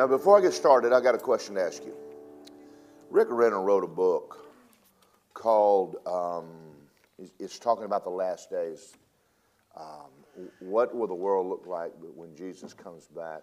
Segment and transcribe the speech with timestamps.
[0.00, 1.94] Now, before I get started, I got a question to ask you.
[3.10, 4.50] Rick Renner wrote a book
[5.34, 6.46] called, um,
[7.38, 8.94] it's talking about the last days.
[9.76, 10.08] Um,
[10.60, 13.42] what will the world look like when Jesus comes back?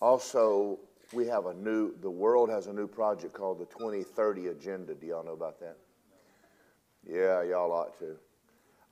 [0.00, 0.78] Also,
[1.12, 4.94] we have a new, the world has a new project called the 2030 Agenda.
[4.94, 5.78] Do y'all know about that?
[7.04, 8.14] Yeah, y'all ought to.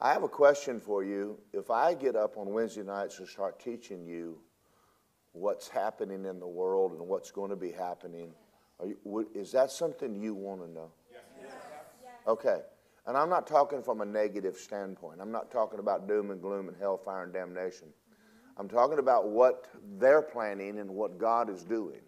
[0.00, 1.38] I have a question for you.
[1.52, 4.40] If I get up on Wednesday nights and start teaching you
[5.32, 8.32] what's happening in the world and what's going to be happening,
[8.84, 10.90] you, is that something you want to know?
[11.10, 11.52] Yes.
[12.26, 12.60] Okay.
[13.06, 15.20] And I'm not talking from a negative standpoint.
[15.20, 17.88] I'm not talking about doom and gloom and hellfire and damnation.
[17.88, 18.60] Mm-hmm.
[18.60, 19.66] I'm talking about what
[19.98, 22.00] they're planning and what God is doing.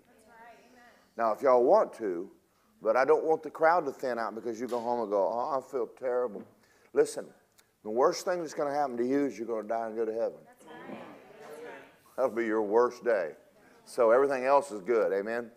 [1.16, 2.30] Now, if y'all want to,
[2.82, 5.30] but I don't want the crowd to thin out because you go home and go,
[5.32, 6.42] oh, I feel terrible.
[6.92, 7.26] Listen,
[7.82, 9.96] the worst thing that's going to happen to you is you're going to die and
[9.96, 10.38] go to heaven.
[12.16, 13.32] That'll be your worst day.
[13.84, 15.12] So everything else is good.
[15.12, 15.50] Amen.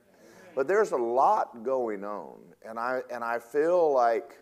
[0.55, 4.41] But there's a lot going on, and I and I feel like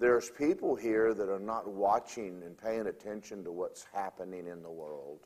[0.00, 4.70] there's people here that are not watching and paying attention to what's happening in the
[4.70, 5.20] world.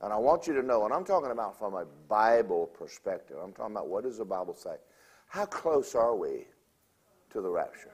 [0.00, 3.36] And I want you to know, and I'm talking about from a Bible perspective.
[3.42, 4.76] I'm talking about what does the Bible say?
[5.26, 6.46] How close are we
[7.30, 7.90] to the rapture?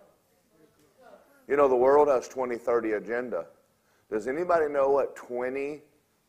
[1.48, 3.46] You know, the world has 2030 agenda.
[4.10, 5.16] Does anybody know what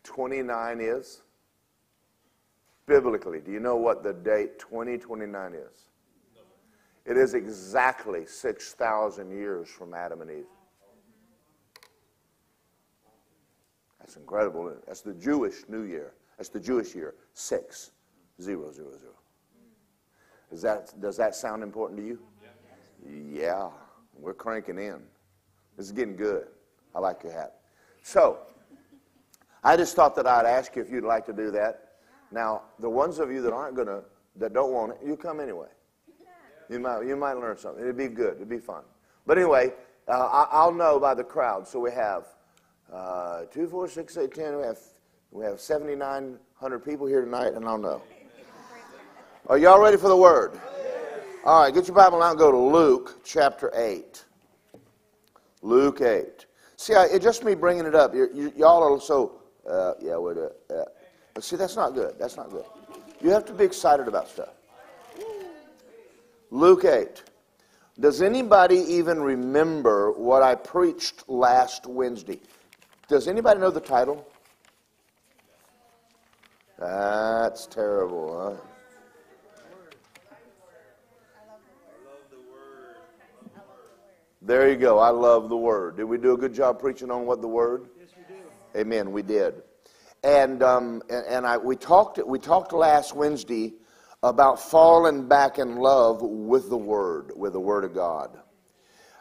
[0.04, 1.22] 2029 is?
[2.86, 5.88] Biblically, do you know what the date 2029 is?
[7.06, 10.46] It is exactly 6,000 years from Adam and Eve.
[14.00, 14.74] That's incredible.
[14.86, 16.14] That's the Jewish New Year.
[16.38, 17.16] That's the Jewish year.
[17.34, 17.92] Six,
[18.42, 19.14] zero, zero, zero.
[20.50, 22.20] Does that, does that sound important to you?
[23.34, 23.70] Yeah.
[24.20, 25.02] We're cranking in.
[25.78, 26.48] This is getting good.
[26.94, 27.56] I like your hat.
[28.04, 28.40] So,
[29.64, 31.94] I just thought that I'd ask you if you'd like to do that.
[32.32, 34.04] Now, the ones of you that aren't going to,
[34.38, 35.68] that don't want it, you come anyway.
[36.70, 37.84] You might, you might learn something.
[37.84, 38.36] It'd be good.
[38.36, 38.84] It'd be fun.
[39.26, 39.74] But anyway,
[40.08, 41.68] uh, I, will know by the crowd.
[41.68, 42.26] So we have
[42.92, 44.58] uh, 2, 4, 6, 8, 10.
[44.58, 44.80] We have,
[45.32, 48.02] we have 7,900 people here tonight, and I'll know.
[49.48, 50.60] Are y'all ready for the word?
[51.46, 54.24] All right, get your Bible out and go to Luke chapter 8.
[55.62, 56.46] Luke 8.
[56.78, 58.14] See, I, it's just me bringing it up.
[58.14, 60.86] you all are so, uh, yeah, wait a uh,
[61.34, 62.16] But see, that's not good.
[62.20, 62.66] That's not good.
[63.22, 64.50] You have to be excited about stuff.
[66.52, 67.24] Luke 8.
[68.00, 72.40] Does anybody even remember what I preached last Wednesday?
[73.08, 74.28] Does anybody know the title?
[76.80, 78.68] That's terrible, huh?
[84.42, 85.00] There you go.
[85.00, 85.96] I love the word.
[85.96, 87.88] Did we do a good job preaching on what the word?
[88.76, 89.12] Amen.
[89.12, 89.62] We did.
[90.24, 93.74] And um, and, and I we talked we talked last Wednesday
[94.24, 98.40] about falling back in love with the word, with the word of God.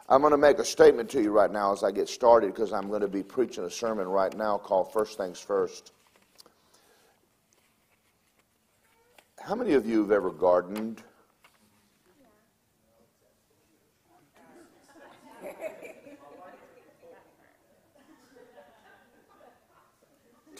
[0.09, 2.73] I'm going to make a statement to you right now as I get started because
[2.73, 5.93] I'm going to be preaching a sermon right now called First Things First.
[9.41, 11.03] How many of you have ever gardened?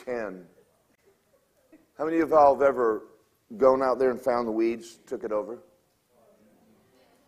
[0.03, 0.43] Ten.
[1.97, 3.03] How many of y'all have ever
[3.57, 5.59] gone out there and found the weeds, took it over?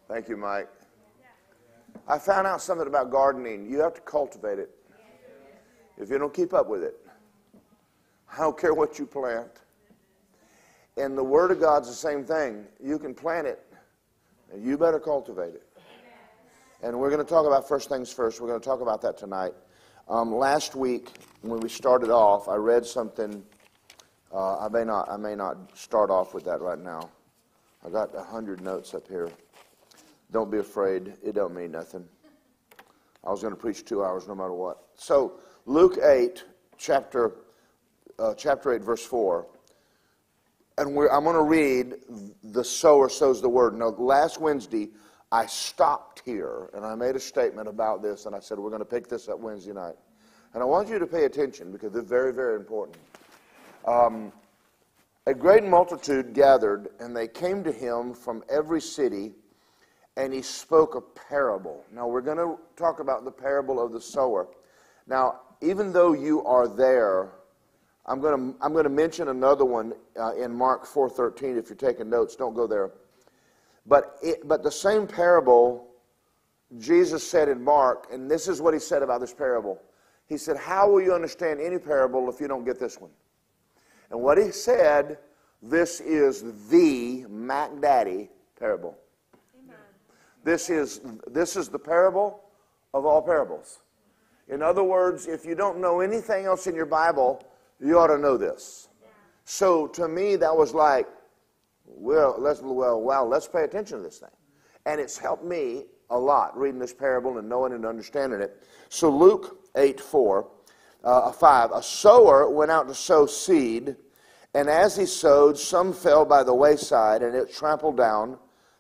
[0.07, 0.69] Thank you, Mike.
[2.07, 3.69] I found out something about gardening.
[3.69, 4.69] You have to cultivate it.
[5.97, 6.95] If you don't keep up with it,
[8.31, 9.49] I don't care what you plant.
[10.97, 12.65] And the Word of God's the same thing.
[12.83, 13.63] You can plant it,
[14.51, 15.63] and you better cultivate it.
[16.83, 18.41] And we're going to talk about first things first.
[18.41, 19.53] We're going to talk about that tonight.
[20.07, 21.09] Um, last week,
[21.41, 23.41] when we started off, I read something.
[24.31, 25.09] Uh, I may not.
[25.09, 27.09] I may not start off with that right now.
[27.83, 29.31] I got a hundred notes up here.
[30.31, 31.13] Don't be afraid.
[31.23, 32.05] It don't mean nothing.
[33.23, 34.77] I was going to preach two hours no matter what.
[34.93, 36.43] So Luke eight,
[36.77, 37.31] chapter
[38.19, 39.47] uh, chapter eight, verse four.
[40.77, 41.95] And I'm going to read
[42.43, 43.75] the sower sows the word.
[43.75, 44.89] Now, last Wednesday,
[45.35, 48.79] I stopped here and I made a statement about this, and I said, We're going
[48.79, 49.95] to pick this up Wednesday night.
[50.53, 52.95] And I want you to pay attention because it's very, very important.
[53.85, 54.31] Um,
[55.25, 59.33] a great multitude gathered, and they came to him from every city,
[60.15, 61.83] and he spoke a parable.
[61.91, 64.47] Now, we're going to talk about the parable of the sower.
[65.05, 67.31] Now, even though you are there,
[68.05, 71.57] I'm going to, I'm going to mention another one uh, in Mark 4.13.
[71.57, 72.91] If you're taking notes, don't go there.
[73.85, 75.87] But, it, but the same parable
[76.79, 79.81] Jesus said in Mark, and this is what he said about this parable.
[80.27, 83.11] He said, How will you understand any parable if you don't get this one?
[84.09, 85.19] And what he said
[85.61, 88.29] this is the Mac Daddy
[88.59, 88.97] parable.
[89.63, 89.77] Amen.
[90.43, 92.41] This is, this is the parable
[92.93, 93.79] of all parables.
[94.47, 97.43] In other words, if you don't know anything else in your Bible,
[97.79, 98.89] you ought to know this.
[99.43, 101.07] So to me, that was like,
[101.85, 104.29] well, let's well, well, let's pay attention to this thing,
[104.85, 108.63] and it's helped me a lot reading this parable and knowing and understanding it.
[108.89, 110.49] So Luke eight four,
[111.03, 113.95] uh, five, a sower went out to sow seed,
[114.53, 118.37] and as he sowed, some fell by the wayside, and it trampled down,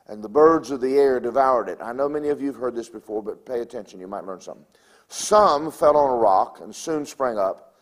[0.07, 1.79] and the birds of the air devoured it.
[1.81, 4.41] I know many of you have heard this before, but pay attention; you might learn
[4.41, 4.65] something.
[5.07, 7.75] Some fell on a rock and soon sprang up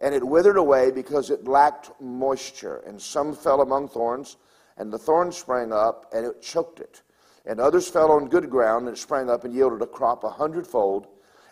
[0.00, 2.82] and it withered away because it lacked moisture.
[2.86, 4.36] And some fell among thorns,
[4.76, 7.02] and the thorn sprang up, and it choked it.
[7.44, 10.30] And others fell on good ground, and it sprang up and yielded a crop a
[10.30, 11.06] hundredfold.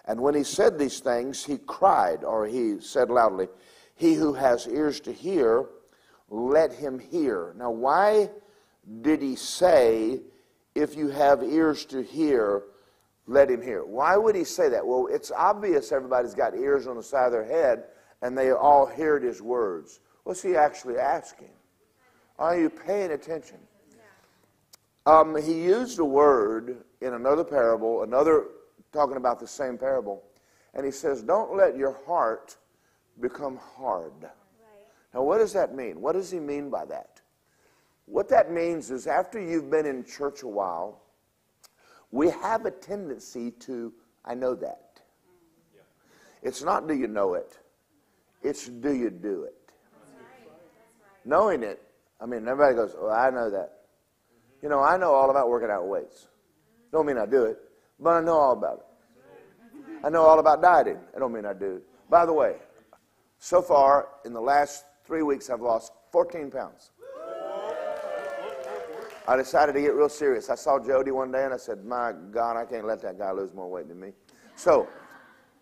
[0.06, 3.48] And when he said these things, he cried, or he said loudly,
[3.94, 5.66] He who has ears to hear,
[6.28, 7.54] let him hear.
[7.56, 8.30] Now, why
[9.02, 10.20] did he say,
[10.74, 12.64] If you have ears to hear,
[13.26, 13.84] let him hear?
[13.84, 14.86] Why would he say that?
[14.86, 17.84] Well, it's obvious everybody's got ears on the side of their head
[18.24, 20.00] and they all heard his words.
[20.24, 21.50] What's he actually asking?
[22.38, 23.58] Are you paying attention?
[25.06, 28.44] Um, he used a word in another parable, another
[28.92, 30.22] talking about the same parable,
[30.72, 32.56] and he says, Don't let your heart
[33.20, 34.12] become hard.
[34.22, 34.32] Right.
[35.12, 36.00] Now, what does that mean?
[36.00, 37.20] What does he mean by that?
[38.06, 41.02] What that means is after you've been in church a while,
[42.10, 43.92] we have a tendency to,
[44.24, 45.00] I know that.
[45.74, 45.80] Yeah.
[46.42, 47.58] It's not do you know it,
[48.42, 49.54] it's do you do it?
[51.26, 51.82] Knowing it,
[52.24, 53.70] I mean, everybody goes, oh, I know that.
[54.62, 56.28] You know, I know all about working out weights.
[56.90, 57.58] Don't mean I do it,
[58.00, 60.02] but I know all about it.
[60.02, 60.96] I know all about dieting.
[61.14, 61.82] I don't mean I do.
[62.08, 62.56] By the way,
[63.38, 66.92] so far in the last three weeks, I've lost 14 pounds.
[69.28, 70.48] I decided to get real serious.
[70.48, 73.32] I saw Jody one day and I said, My God, I can't let that guy
[73.32, 74.12] lose more weight than me.
[74.56, 74.88] So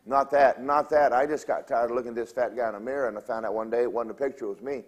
[0.06, 1.12] not that, not that.
[1.12, 3.20] I just got tired of looking at this fat guy in the mirror, and I
[3.20, 4.84] found out one day it wasn't a picture, it was me.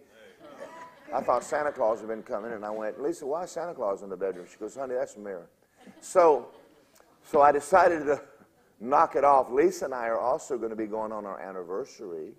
[1.13, 4.03] I thought Santa Claus had been coming, and I went, Lisa, why is Santa Claus
[4.03, 4.47] in the bedroom?
[4.51, 5.49] She goes, honey, that's a mirror.
[6.01, 6.49] So,
[7.23, 8.21] so I decided to
[8.81, 9.51] knock it off.
[9.51, 12.33] Lisa and I are also going to be going on our anniversary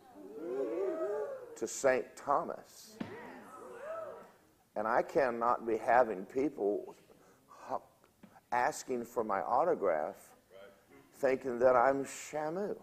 [1.55, 2.05] to St.
[2.15, 2.97] Thomas.
[4.75, 6.95] And I cannot be having people
[8.51, 10.15] asking for my autograph
[11.15, 12.75] thinking that I'm Shamu.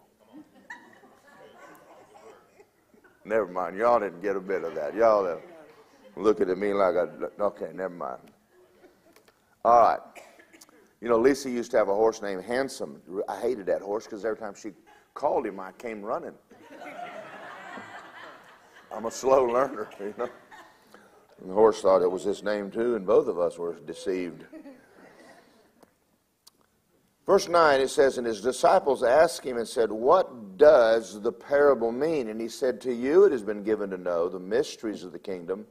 [3.25, 3.76] never mind.
[3.76, 4.94] Y'all didn't get a bit of that.
[4.94, 5.40] Y'all are
[6.17, 6.94] looking at me like,
[7.41, 8.20] okay, never mind.
[9.64, 10.00] All right.
[11.00, 13.00] You know, Lisa used to have a horse named Handsome.
[13.29, 14.73] I hated that horse because every time she
[15.14, 16.35] called him, I came running.
[18.94, 20.29] I'm a slow learner, you know.
[21.41, 24.44] And the horse thought it was his name too, and both of us were deceived.
[27.26, 31.93] Verse 9, it says, And his disciples asked him and said, What does the parable
[31.93, 32.29] mean?
[32.29, 35.19] And he said, To you it has been given to know the mysteries of the
[35.19, 35.67] kingdom,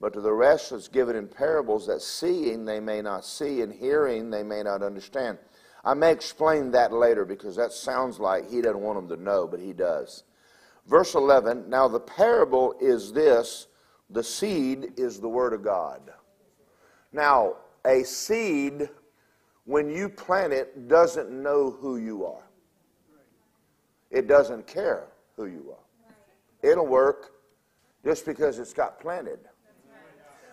[0.00, 3.72] but to the rest it's given in parables that seeing they may not see, and
[3.72, 5.38] hearing they may not understand.
[5.84, 9.46] I may explain that later because that sounds like he doesn't want them to know,
[9.46, 10.24] but he does.
[10.86, 13.66] Verse 11, Now the parable is this
[14.10, 16.00] the seed is the word of God.
[17.12, 18.88] Now, a seed
[19.68, 22.48] when you plant it, doesn't know who you are.
[24.10, 26.08] It doesn't care who you are.
[26.70, 27.32] It'll work
[28.02, 29.40] just because it's got planted.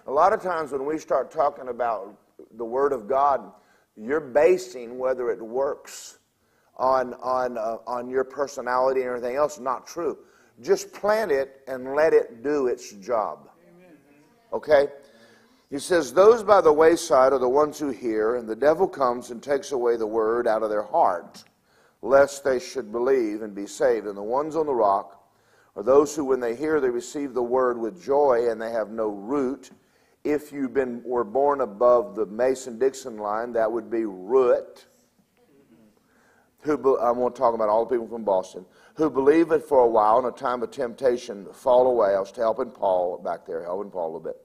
[0.07, 2.17] A lot of times when we start talking about
[2.57, 3.51] the Word of God,
[3.97, 6.19] you're basing whether it works
[6.77, 9.59] on, on, uh, on your personality and everything else.
[9.59, 10.17] Not true.
[10.61, 13.49] Just plant it and let it do its job.
[14.53, 14.87] Okay?
[15.69, 19.31] He says, Those by the wayside are the ones who hear, and the devil comes
[19.31, 21.43] and takes away the word out of their heart,
[22.01, 24.05] lest they should believe and be saved.
[24.05, 25.23] And the ones on the rock
[25.75, 28.91] are those who, when they hear, they receive the word with joy, and they have
[28.91, 29.71] no root.
[30.25, 34.87] If you been, were born above the Mason Dixon line, that would be root.
[36.61, 38.65] Who, I want to talk about all the people from Boston
[38.95, 42.15] who believe it for a while in a time of temptation fall away.
[42.15, 44.37] I was helping Paul back there, helping Paul a little bit.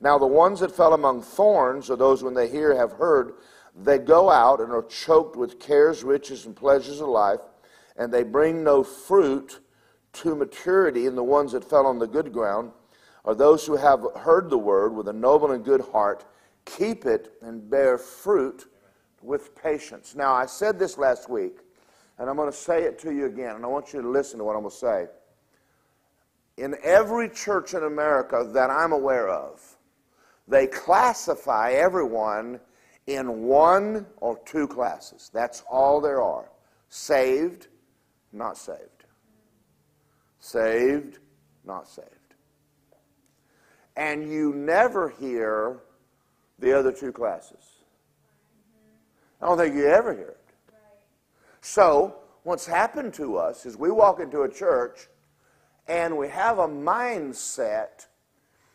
[0.00, 3.34] Now, the ones that fell among thorns are those when they hear, have heard,
[3.74, 7.40] they go out and are choked with cares, riches, and pleasures of life,
[7.96, 9.60] and they bring no fruit
[10.12, 11.06] to maturity.
[11.06, 12.72] And the ones that fell on the good ground
[13.24, 16.24] are those who have heard the word with a noble and good heart,
[16.64, 18.66] keep it, and bear fruit
[19.22, 20.14] with patience.
[20.14, 21.58] Now, I said this last week,
[22.18, 24.38] and I'm going to say it to you again, and I want you to listen
[24.38, 25.06] to what I'm going to say.
[26.56, 29.60] in every church in America that I'm aware of,
[30.46, 32.60] they classify everyone
[33.06, 35.30] in one or two classes.
[35.32, 36.50] That's all there are
[36.88, 37.68] saved,
[38.32, 38.78] not saved.
[40.38, 41.18] Saved,
[41.64, 42.08] not saved.
[43.96, 45.80] And you never hear
[46.58, 47.74] the other two classes.
[49.40, 50.40] I don't think you ever hear it.
[51.60, 55.08] So, what's happened to us is we walk into a church
[55.86, 58.06] and we have a mindset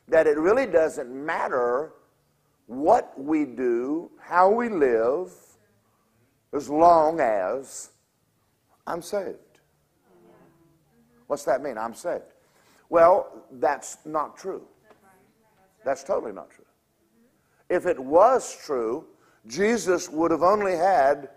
[0.08, 1.94] that it really doesn't matter
[2.68, 5.32] what we do, how we live,
[6.54, 7.90] as long as
[8.86, 9.38] I'm saved.
[11.28, 11.78] What's that mean?
[11.78, 12.24] I'm saved.
[12.90, 14.64] Well, that's not true.
[15.90, 16.66] That's totally not true.
[17.68, 19.08] If it was true,
[19.48, 21.32] Jesus would have only had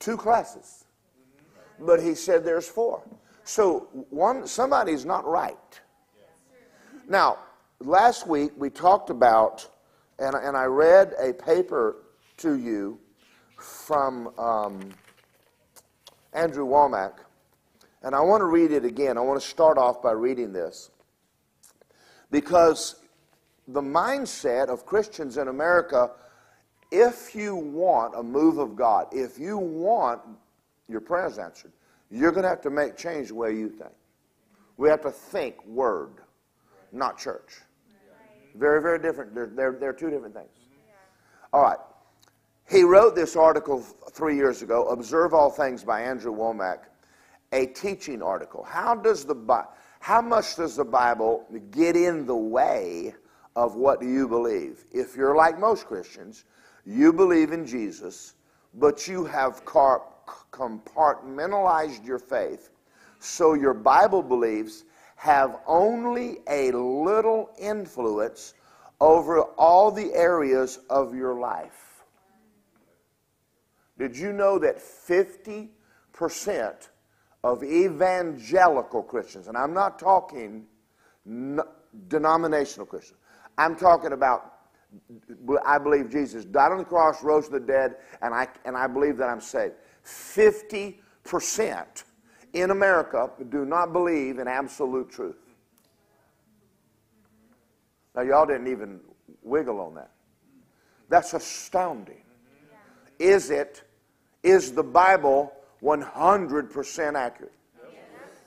[0.00, 0.84] two classes.
[1.80, 3.02] But he said there's four.
[3.44, 5.80] So one somebody's not right.
[7.08, 7.38] Now,
[7.80, 9.66] last week we talked about,
[10.18, 11.96] and, and I read a paper
[12.36, 13.00] to you
[13.56, 14.90] from um,
[16.34, 17.14] Andrew Wommack,
[18.02, 19.16] and I want to read it again.
[19.16, 20.90] I want to start off by reading this
[22.30, 22.96] because
[23.68, 26.10] the mindset of Christians in America,
[26.90, 30.20] if you want a move of God, if you want
[30.88, 31.72] your prayers answered,
[32.10, 33.92] you're going to have to make change the way you think.
[34.76, 36.12] We have to think word,
[36.92, 37.60] not church.
[38.54, 39.34] Very, very different.
[39.34, 40.50] They're, they're, they're two different things.
[41.52, 41.78] All right.
[42.68, 43.80] He wrote this article
[44.12, 46.78] three years ago, Observe All Things by Andrew Wommack,
[47.52, 48.64] a teaching article.
[48.64, 49.64] How, does the,
[50.00, 53.14] how much does the Bible get in the way
[53.56, 54.84] of what do you believe?
[54.92, 56.44] If you're like most Christians,
[56.84, 58.34] you believe in Jesus,
[58.74, 62.70] but you have compartmentalized your faith
[63.18, 64.84] so your Bible beliefs
[65.16, 68.54] have only a little influence
[69.00, 72.04] over all the areas of your life.
[73.98, 75.68] Did you know that 50%
[77.42, 80.66] of evangelical Christians, and I'm not talking
[82.08, 83.18] denominational Christians,
[83.58, 84.56] I'm talking about
[85.64, 88.86] I believe Jesus died on the cross, rose from the dead, and I, and I
[88.86, 89.74] believe that I'm saved.
[90.04, 92.04] 50%
[92.52, 95.36] in America do not believe in absolute truth.
[98.14, 99.00] Now, y'all didn't even
[99.42, 100.10] wiggle on that.
[101.08, 102.22] That's astounding.
[103.18, 103.82] Is it,
[104.42, 107.52] is the Bible 100% accurate?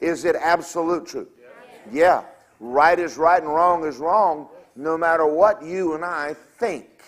[0.01, 1.27] Is it absolute truth?
[1.91, 2.23] Yeah.
[2.59, 7.03] Right is right and wrong is wrong, no matter what you and I think.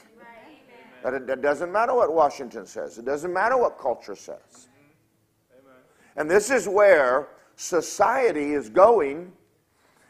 [1.03, 4.67] That it, it doesn't matter what Washington says, it doesn't matter what culture says.
[6.17, 9.31] And this is where society is going,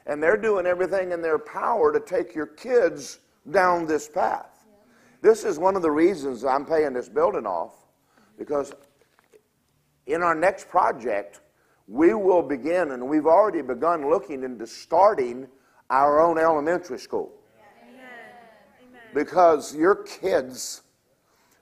[0.07, 3.19] and they're doing everything in their power to take your kids
[3.51, 4.65] down this path.
[5.21, 7.75] This is one of the reasons I'm paying this building off,
[8.39, 8.73] because
[10.07, 11.41] in our next project,
[11.87, 15.47] we will begin, and we've already begun looking into starting
[15.91, 17.31] our own elementary school
[19.13, 20.81] because your kids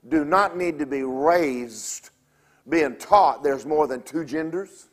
[0.07, 2.09] do not need to be raised
[2.69, 4.89] being taught there's more than two genders.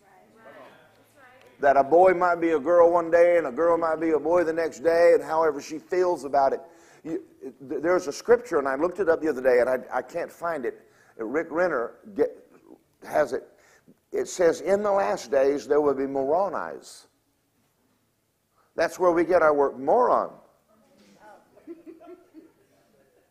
[1.61, 4.19] That a boy might be a girl one day and a girl might be a
[4.19, 6.61] boy the next day, and however she feels about it.
[7.03, 7.23] You,
[7.61, 10.31] there's a scripture, and I looked it up the other day, and I, I can't
[10.31, 10.83] find it.
[11.17, 12.31] Rick Renner get,
[13.07, 13.47] has it.
[14.13, 17.07] It says, In the last days there will be moroni's.
[18.75, 20.33] That's where we get our word moron.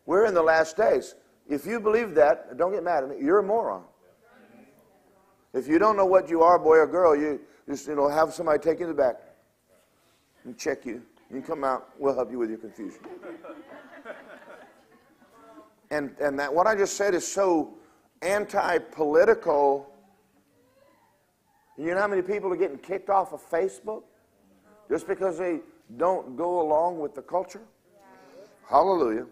[0.06, 1.16] We're in the last days.
[1.48, 3.16] If you believe that, don't get mad at me.
[3.20, 3.82] You're a moron.
[5.52, 8.32] If you don't know what you are, boy or girl, you just you know have
[8.32, 9.16] somebody take you to the back
[10.44, 11.02] and check you.
[11.32, 11.88] You come out.
[11.98, 13.00] We'll help you with your confusion.
[15.90, 17.74] and and that what I just said is so
[18.22, 19.92] anti-political.
[21.78, 24.02] You know how many people are getting kicked off of Facebook
[24.88, 25.60] just because they
[25.96, 27.62] don't go along with the culture?
[28.68, 29.26] Hallelujah.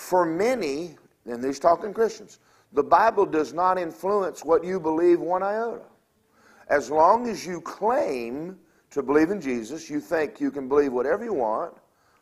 [0.00, 2.38] For many, and he's talking Christians,
[2.72, 5.84] the Bible does not influence what you believe one iota.
[6.68, 8.58] As long as you claim
[8.92, 11.74] to believe in Jesus, you think you can believe whatever you want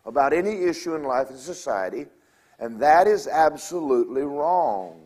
[0.04, 2.06] about any issue in life and society,
[2.58, 5.00] and that is absolutely wrong.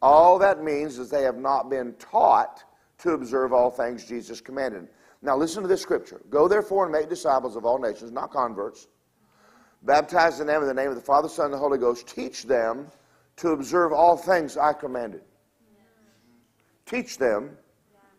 [0.00, 2.62] All that means is they have not been taught
[2.98, 4.86] to observe all things Jesus commanded.
[5.22, 8.86] Now, listen to this scripture Go therefore and make disciples of all nations, not converts
[9.86, 12.08] Baptize them in the name of the Father, Son, and the Holy Ghost.
[12.08, 12.88] Teach them
[13.36, 15.22] to observe all things I commanded.
[16.86, 17.56] Teach them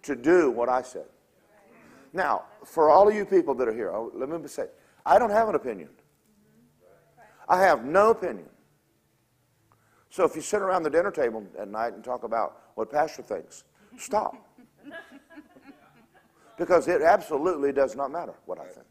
[0.04, 1.08] to do what I said.
[2.14, 4.68] Now, for all of you people that are here, oh, let me say,
[5.06, 5.90] I don't have an opinion.
[7.50, 8.50] I have no opinion.
[10.10, 13.24] So if you sit around the dinner table at night and talk about what pastor
[13.24, 13.66] thinks,
[13.98, 14.36] stop.
[16.58, 18.86] because it absolutely does not matter what I think.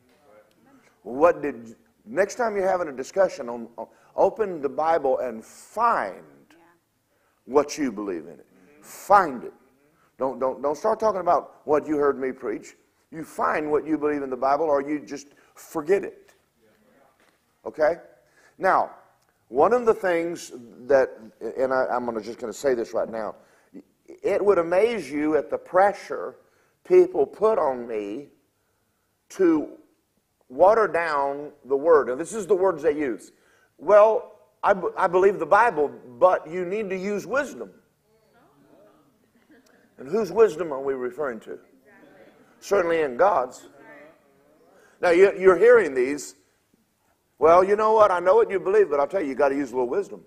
[1.03, 1.75] What did
[2.07, 6.23] next time you're having a discussion on, on open the Bible and find
[7.45, 8.47] what you believe in it.
[8.81, 9.53] Find it.
[10.19, 12.77] Don't, don't, don't start talking about what you heard me preach.
[13.11, 16.35] You find what you believe in the Bible or you just forget it.
[17.65, 17.97] Okay?
[18.59, 18.93] Now,
[19.49, 20.53] one of the things
[20.87, 21.11] that,
[21.57, 23.37] and I, am gonna, just going to say this right now,
[24.23, 26.37] it would amaze you at the pressure
[26.85, 28.29] people put on me
[29.29, 29.69] to
[30.49, 32.09] water down the word.
[32.09, 33.33] And this is the words they use.
[33.79, 37.71] Well, I, b- I believe the Bible, but you need to use wisdom.
[39.99, 41.59] And whose wisdom are we referring to?
[42.61, 43.69] Certainly in God's.
[45.01, 46.35] Now, you're hearing these.
[47.39, 48.11] Well, you know what?
[48.11, 49.89] I know what you believe, but I'll tell you, you got to use a little
[49.89, 50.23] wisdom.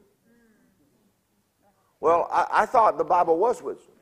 [2.00, 3.94] Well, I, I thought the Bible was wisdom.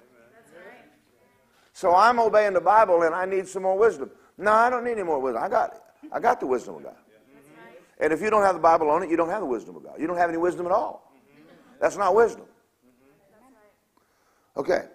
[1.73, 4.09] So I'm obeying the Bible and I need some more wisdom.
[4.37, 5.43] No, I don't need any more wisdom.
[5.43, 5.79] I got it.
[6.11, 6.95] I got the wisdom of God.
[7.99, 9.83] And if you don't have the Bible on it, you don't have the wisdom of
[9.83, 9.95] God.
[9.99, 11.13] You don't have any wisdom at all.
[11.79, 12.45] That's not wisdom.
[14.55, 14.85] Okay.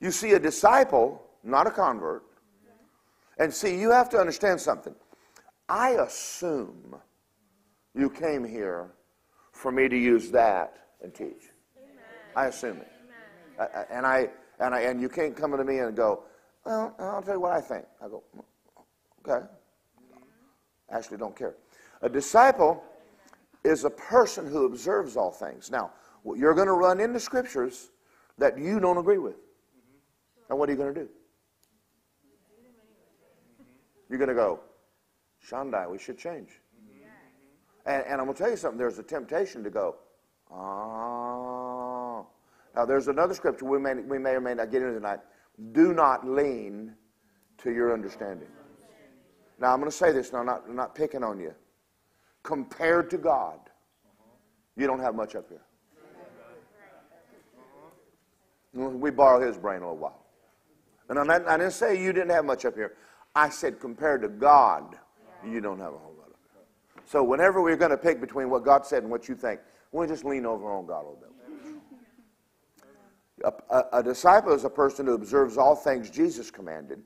[0.00, 2.24] You see a disciple, not a convert.
[3.38, 4.94] And see, you have to understand something.
[5.68, 6.94] I assume
[7.94, 8.92] you came here
[9.52, 11.50] for me to use that and teach.
[12.36, 12.92] I assume it.
[13.58, 16.24] I, and I and I and you can't come to me and go,
[16.64, 17.84] well, I'll tell you what I think.
[18.02, 18.42] I go, mm,
[19.28, 19.46] okay.
[20.90, 21.54] Actually, don't care.
[22.02, 22.82] A disciple
[23.64, 25.70] is a person who observes all things.
[25.70, 25.90] Now,
[26.24, 27.90] you're going to run into scriptures
[28.38, 29.36] that you don't agree with.
[30.50, 31.08] And what are you going to do?
[34.08, 34.60] You're going to go,
[35.48, 36.60] Shandai, we should change.
[37.86, 38.78] And, and I'm going to tell you something.
[38.78, 39.96] There's a temptation to go,
[40.50, 42.26] oh.
[42.74, 45.20] Now, there's another scripture we may, we may or may not get into tonight.
[45.72, 46.94] Do not lean
[47.58, 48.48] to your understanding.
[49.58, 51.54] Now, I'm going to say this, and I'm not, I'm not picking on you
[52.44, 53.58] compared to God,
[54.76, 55.62] you don't have much up here.
[58.76, 59.00] Mm-hmm.
[59.00, 60.20] We borrow his brain a little while.
[61.08, 62.94] And I didn't say you didn't have much up here.
[63.34, 64.96] I said compared to God,
[65.44, 67.02] you don't have a whole lot up here.
[67.04, 69.60] So whenever we're going to pick between what God said and what you think,
[69.92, 71.30] we'll just lean over on God a little bit.
[73.44, 77.02] A, a, a disciple is a person who observes all things Jesus commanded.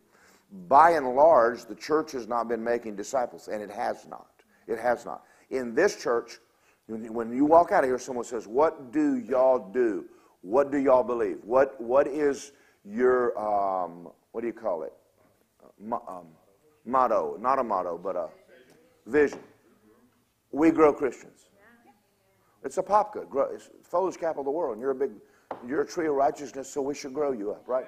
[0.50, 4.30] By and large, the church has not been making disciples, and it has not.
[4.66, 5.24] It has not.
[5.50, 6.38] In this church,
[6.86, 10.06] when you walk out of here, someone says, What do y'all do?
[10.40, 11.38] What do y'all believe?
[11.44, 12.52] What, what is
[12.84, 14.92] your, um, what do you call it?
[15.92, 16.26] Um,
[16.86, 17.36] motto.
[17.38, 18.28] Not a motto, but a
[19.06, 19.40] vision.
[20.50, 21.50] We grow Christians.
[22.64, 23.26] It's Apopka.
[23.54, 24.72] It's Foliage capital of the world.
[24.72, 25.10] And you're a big,
[25.66, 27.86] you're a tree of righteousness, so we should grow you up, right?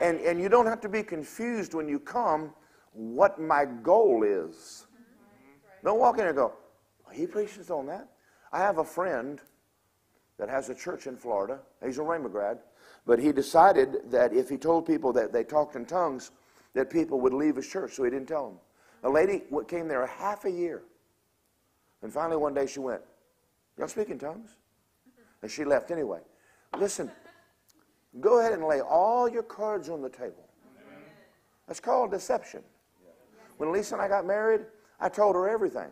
[0.00, 2.52] And, and you don't have to be confused when you come
[2.92, 4.86] what my goal is.
[5.84, 6.52] Don't walk in there and go,
[7.12, 8.08] he preaches on that.
[8.52, 9.40] I have a friend
[10.38, 11.60] that has a church in Florida.
[11.84, 12.58] He's a Rhema grad.
[13.06, 16.30] But he decided that if he told people that they talked in tongues,
[16.74, 18.58] that people would leave his church, so he didn't tell them.
[19.04, 20.82] A lady came there a half a year.
[22.02, 23.00] And finally, one day she went,
[23.76, 24.50] Y'all speak in tongues?
[25.42, 26.20] And she left anyway.
[26.76, 27.10] Listen,
[28.20, 30.48] go ahead and lay all your cards on the table.
[31.66, 32.62] That's called deception.
[33.58, 34.62] When Lisa and I got married,
[35.00, 35.88] I told her everything.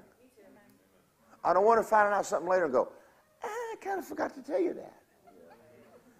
[1.44, 2.90] I don't want to find out something later and go,
[3.44, 4.96] ah, I kind of forgot to tell you that.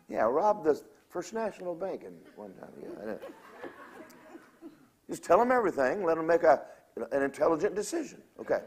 [0.09, 2.71] Yeah, robbed the First National Bank in one time.
[2.81, 3.15] Yeah,
[5.09, 6.05] Just tell them everything.
[6.05, 6.63] Let them make a,
[7.11, 8.23] an intelligent decision.
[8.41, 8.61] Okay.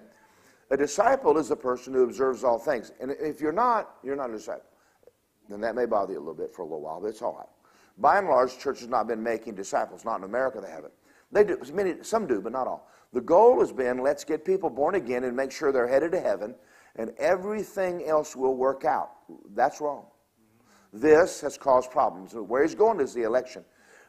[0.72, 2.92] A disciple is a person who observes all things.
[3.00, 4.66] And if you're not, you're not a disciple.
[5.50, 7.36] Then that may bother you a little bit for a little while, but it's all
[7.36, 7.48] right.
[7.98, 10.06] By and large, church has not been making disciples.
[10.06, 10.94] Not in America, they haven't.
[11.32, 11.60] They do.
[11.74, 12.88] Many, some do, but not all.
[13.12, 16.20] The goal has been let's get people born again and make sure they're headed to
[16.20, 16.56] heaven,
[16.96, 19.12] and everything else will work out.
[19.56, 20.06] That's wrong.
[20.94, 22.34] This has caused problems.
[22.34, 23.64] Where he's going is the election.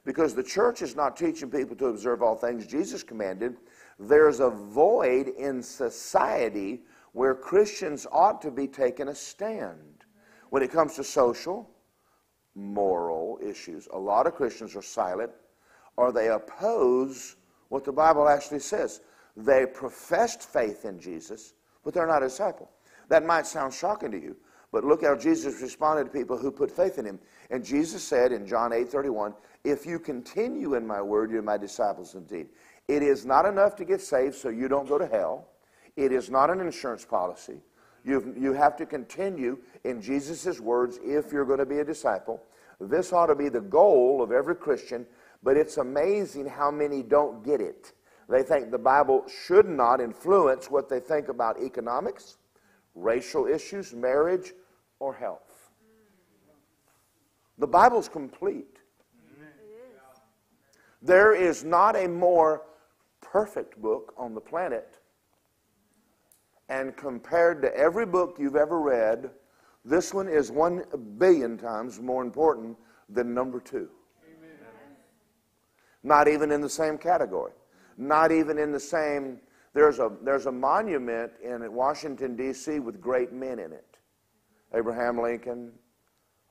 [0.05, 3.57] Because the church is not teaching people to observe all things Jesus commanded.
[3.99, 6.81] There's a void in society
[7.13, 10.00] where Christians ought to be taking a stand.
[10.51, 11.69] When it comes to social,
[12.55, 15.31] moral issues, a lot of Christians are silent
[15.97, 17.37] or they oppose
[17.69, 19.01] what the Bible actually says.
[19.37, 22.71] They professed faith in Jesus, but they're not a disciple.
[23.09, 24.37] That might sound shocking to you,
[24.73, 27.19] but look how Jesus responded to people who put faith in him.
[27.51, 29.35] And Jesus said in John 8 31,
[29.65, 32.49] If you continue in my word, you're my disciples indeed.
[32.89, 35.49] It is not enough to get saved so you don't go to hell.
[35.97, 37.61] It is not an insurance policy.
[38.05, 42.43] You you have to continue in Jesus' words if you're going to be a disciple.
[42.81, 45.07] This ought to be the goal of every Christian,
[45.43, 47.93] but it's amazing how many don't get it.
[48.29, 52.39] They think the Bible should not influence what they think about economics,
[52.95, 54.53] racial issues, marriage,
[55.01, 55.71] or health.
[57.59, 58.79] The Bible's complete.
[61.03, 62.63] There is not a more
[63.21, 65.00] perfect book on the planet.
[66.71, 69.31] And compared to every book you've ever read,
[69.85, 70.85] this one is one
[71.19, 72.77] billion times more important
[73.09, 73.89] than number two.
[74.25, 74.57] Amen.
[76.05, 77.53] Not even in the same category.
[77.99, 79.41] Not even in the same.
[79.75, 82.79] There's a, there's a monument in Washington, D.C.
[82.79, 83.99] with great men in it
[84.73, 85.73] Abraham Lincoln,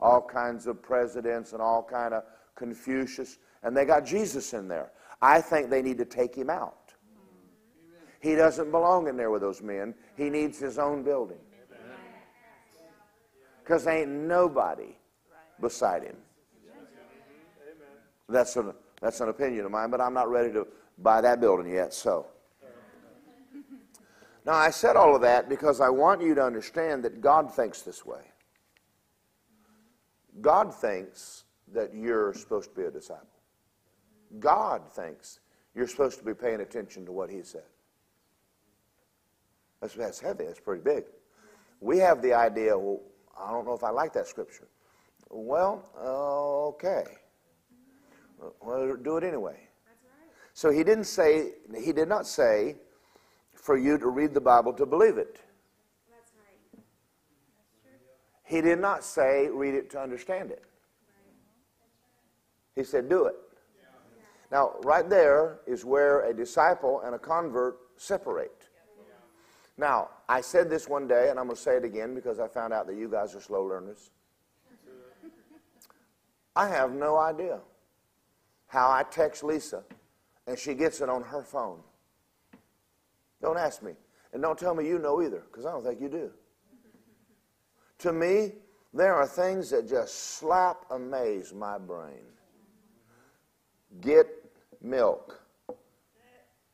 [0.01, 2.23] all kinds of presidents, and all kind of
[2.55, 3.37] Confucius.
[3.63, 4.91] And they got Jesus in there.
[5.21, 6.78] I think they need to take him out.
[8.19, 9.95] He doesn't belong in there with those men.
[10.17, 11.37] He needs his own building.
[13.63, 14.95] Because ain't nobody
[15.61, 16.17] beside him.
[18.27, 21.71] That's an, that's an opinion of mine, but I'm not ready to buy that building
[21.71, 22.27] yet, so.
[24.45, 27.81] Now, I said all of that because I want you to understand that God thinks
[27.81, 28.21] this way.
[30.41, 33.27] God thinks that you're supposed to be a disciple.
[34.39, 35.39] God thinks
[35.75, 37.63] you're supposed to be paying attention to what He said.
[39.81, 41.05] That's, that's heavy, that's pretty big.
[41.79, 43.01] We have the idea, well,
[43.39, 44.67] I don't know if I like that scripture.
[45.29, 45.85] Well,
[46.75, 47.03] okay.
[48.61, 49.59] Well, do it anyway.
[50.53, 52.75] So he didn't say, he did not say
[53.53, 55.39] for you to read the Bible to believe it.
[56.09, 56.83] That's right.
[58.43, 60.63] He did not say read it to understand it.
[62.75, 63.35] He said do it.
[64.51, 68.58] Now, right there is where a disciple and a convert separate.
[69.79, 72.49] Now, I said this one day, and I'm going to say it again because I
[72.49, 74.11] found out that you guys are slow learners.
[76.53, 77.59] I have no idea
[78.67, 79.83] how I text Lisa
[80.47, 81.79] and she gets it on her phone.
[83.41, 83.93] Don't ask me.
[84.33, 86.29] And don't tell me you know either because I don't think you do.
[87.99, 88.55] To me,
[88.93, 92.25] there are things that just slap amaze my brain.
[94.01, 94.27] Get
[94.81, 95.41] milk.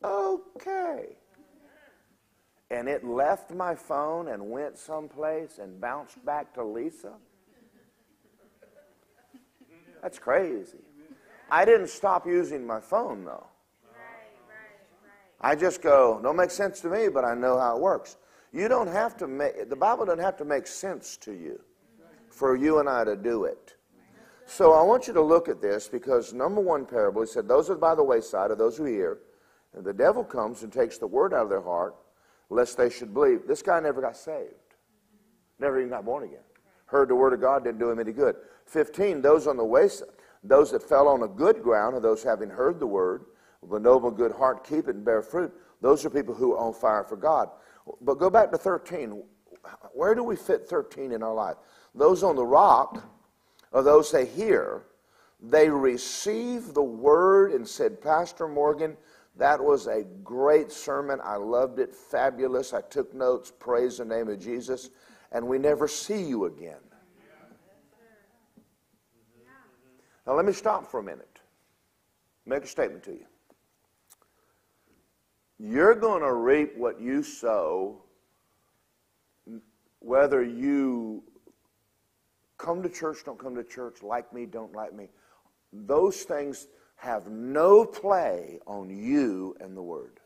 [0.03, 1.17] Okay.
[2.71, 7.13] And it left my phone and went someplace and bounced back to Lisa.
[10.01, 10.79] That's crazy.
[11.49, 13.47] I didn't stop using my phone though.
[15.41, 18.17] I just go, don't make sense to me, but I know how it works.
[18.51, 21.59] You don't have to make, the Bible doesn't have to make sense to you
[22.29, 23.75] for you and I to do it.
[24.45, 27.69] So I want you to look at this because number one parable, he said, those
[27.69, 29.19] are by the wayside of those who hear.
[29.75, 31.95] And the devil comes and takes the word out of their heart,
[32.49, 33.47] lest they should believe.
[33.47, 34.53] This guy never got saved.
[35.59, 36.43] Never even got born again.
[36.87, 38.35] Heard the word of God, didn't do him any good.
[38.65, 40.09] 15, those on the wayside,
[40.43, 43.25] those that fell on a good ground, are those having heard the word,
[43.61, 45.51] with a noble good heart, keep it and bear fruit.
[45.81, 47.49] Those are people who are on fire for God.
[48.01, 49.23] But go back to 13.
[49.93, 51.55] Where do we fit 13 in our life?
[51.93, 53.03] Those on the rock
[53.71, 54.83] or those they hear,
[55.41, 58.97] they receive the word and said, Pastor Morgan,
[59.37, 61.19] that was a great sermon.
[61.23, 61.93] I loved it.
[61.93, 62.73] Fabulous.
[62.73, 63.51] I took notes.
[63.59, 64.89] Praise the name of Jesus.
[65.31, 66.79] And we never see you again.
[70.25, 71.39] Now, let me stop for a minute.
[72.45, 73.25] Make a statement to you.
[75.59, 78.01] You're going to reap what you sow,
[79.99, 81.23] whether you
[82.57, 85.07] come to church, don't come to church, like me, don't like me.
[85.71, 86.67] Those things
[87.05, 90.19] have no play on you and the Word.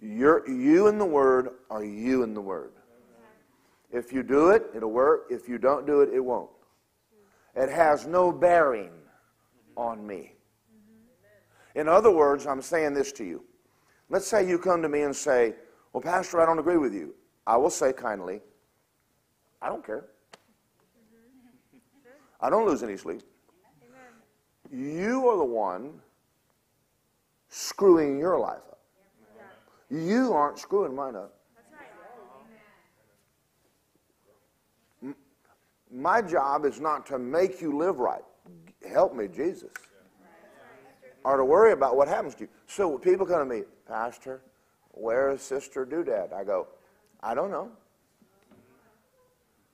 [0.00, 2.72] You're, you and the Word are you and the Word.
[3.92, 5.26] If you do it, it'll work.
[5.30, 6.50] If you don't do it, it won't.
[7.54, 8.92] It has no bearing
[9.76, 10.32] on me.
[11.74, 13.44] In other words, I'm saying this to you.
[14.08, 15.54] Let's say you come to me and say,
[15.92, 17.14] Well, Pastor, I don't agree with you.
[17.46, 18.40] I will say kindly,
[19.60, 20.06] I don't care.
[22.40, 23.22] I don't lose any sleep.
[24.72, 26.00] You are the one
[27.48, 28.78] screwing your life up.
[29.90, 31.34] You aren't screwing mine up.
[35.90, 38.22] My job is not to make you live right.
[38.86, 39.72] Help me, Jesus.
[41.24, 42.50] Or to worry about what happens to you.
[42.66, 44.42] So people come to me, Pastor,
[44.90, 46.32] where is Sister Doodad?
[46.32, 46.68] I go,
[47.22, 47.70] I don't know.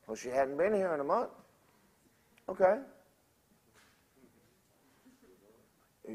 [0.07, 1.31] Well, she hadn't been here in a month.
[2.49, 2.79] Okay.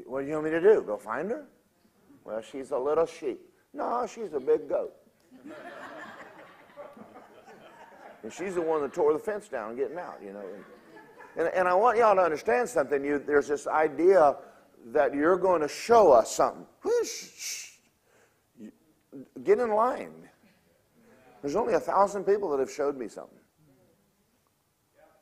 [0.05, 0.83] What do you want me to do?
[0.85, 1.45] Go find her?
[2.23, 3.39] Well, she's a little sheep.
[3.73, 4.93] No, she's a big goat.
[8.23, 10.43] and she's the one that tore the fence down getting out, you know.
[11.37, 13.03] And, and I want y'all to understand something.
[13.03, 14.35] You, there's this idea
[14.87, 16.65] that you're going to show us something.
[19.43, 20.11] Get in line.
[21.41, 23.37] There's only a thousand people that have showed me something.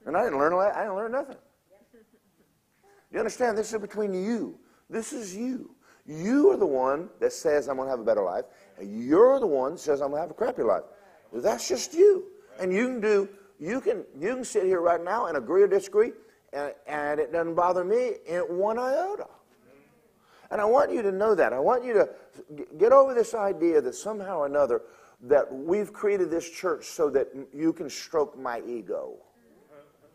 [0.05, 1.35] And I didn't learn I didn't learn nothing.
[3.11, 3.57] You understand?
[3.57, 4.59] This is between you.
[4.89, 5.75] This is you.
[6.05, 8.45] You are the one that says, I'm going to have a better life.
[8.79, 10.83] And you're the one that says, I'm going to have a crappy life.
[11.33, 12.27] That's just you.
[12.59, 15.67] And you can do, you can, you can sit here right now and agree or
[15.67, 16.11] disagree,
[16.53, 19.27] and, and it doesn't bother me in one iota.
[20.49, 21.51] And I want you to know that.
[21.51, 22.09] I want you to
[22.77, 24.83] get over this idea that somehow or another
[25.23, 29.15] that we've created this church so that you can stroke my ego.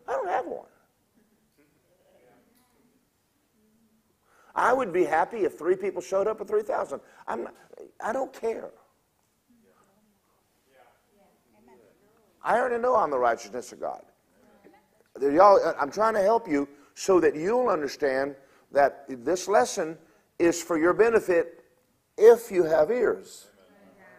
[0.07, 0.65] I don't have one.
[4.55, 6.99] I would be happy if three people showed up at 3,000.
[7.27, 7.47] I'm
[8.03, 8.69] I don't care.
[12.43, 14.03] I already know I'm the righteousness of God.
[15.21, 18.35] Y'all, uh, I'm trying to help you so that you'll understand
[18.71, 19.97] that this lesson
[20.39, 21.63] is for your benefit
[22.17, 23.47] if you have ears.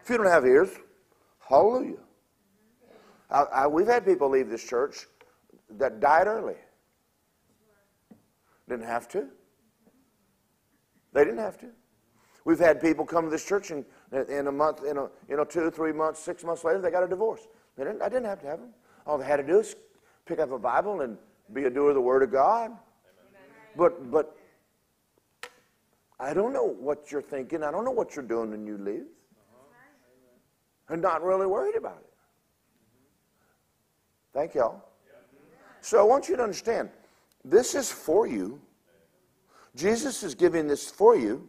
[0.02, 0.70] If you don't have ears,
[1.48, 1.98] hallelujah.
[3.30, 5.06] I, I, we've had people leave this church
[5.70, 6.56] that died early.
[8.68, 9.28] Didn't have to.
[11.14, 11.68] They didn't have to.
[12.44, 13.86] We've had people come to this church and
[14.28, 17.02] in a month, in a, you know, two, three months, six months later, they got
[17.02, 17.48] a divorce.
[17.78, 18.70] They didn't, I didn't have to have them.
[19.06, 19.76] All they had to do is
[20.26, 21.16] pick up a Bible and
[21.54, 22.72] be a doer of the Word of God.
[23.76, 24.36] But, but
[26.20, 27.62] I don't know what you're thinking.
[27.62, 29.06] I don't know what you're doing when you leave.
[30.88, 32.12] I'm not really worried about it.
[34.34, 34.82] Thank y'all.
[35.80, 36.90] So I want you to understand
[37.44, 38.60] this is for you.
[39.74, 41.48] Jesus is giving this for you.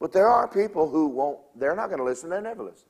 [0.00, 2.88] But there are people who won't, they're not going to listen, they never listen.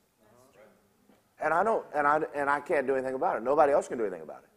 [1.40, 3.42] And I don't, and I, and I can't do anything about it.
[3.42, 4.48] Nobody else can do anything about it.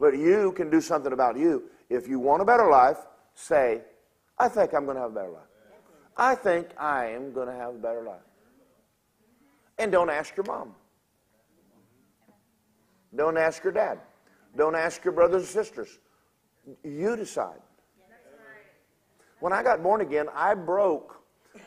[0.00, 1.64] But you can do something about you.
[1.88, 2.98] If you want a better life,
[3.34, 3.82] say,
[4.38, 5.42] I think I'm going to have a better life.
[6.16, 8.20] I think I am going to have a better life.
[9.78, 10.74] And don't ask your mom.
[13.14, 13.98] Don't ask your dad.
[14.56, 15.98] Don't ask your brothers and sisters.
[16.82, 17.60] You decide.
[19.42, 21.20] When I got born again, I broke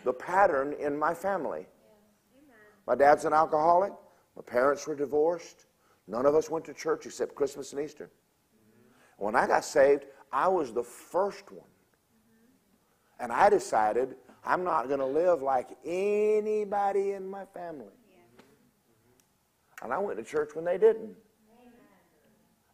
[0.05, 1.67] the pattern in my family.
[2.87, 3.91] My dad's an alcoholic.
[4.37, 5.65] My parents were divorced.
[6.07, 8.05] None of us went to church except Christmas and Easter.
[8.05, 9.25] Mm-hmm.
[9.25, 11.67] When I got saved, I was the first one.
[11.67, 13.23] Mm-hmm.
[13.25, 17.91] And I decided I'm not going to live like anybody in my family.
[19.81, 21.13] And I went to church when they didn't.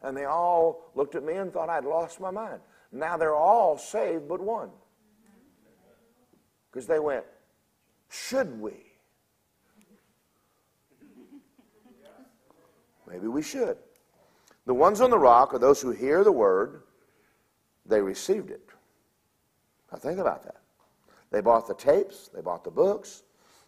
[0.04, 2.60] And they all looked at me and thought I'd lost my mind.
[2.92, 4.70] Now they're all saved but one.
[6.72, 7.26] Because they went,
[8.10, 8.74] should we?
[13.10, 13.78] Maybe we should.
[14.66, 16.84] The ones on the rock are those who hear the word,
[17.86, 18.62] they received it.
[19.92, 20.62] Now think about that.
[21.30, 23.24] They bought the tapes, they bought the books,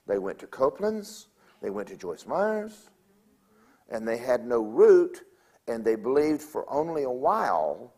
[0.08, 1.28] they went to Copeland's,
[1.62, 2.90] they went to Joyce Myers,
[3.90, 5.24] and they had no root,
[5.68, 7.94] and they believed for only a while,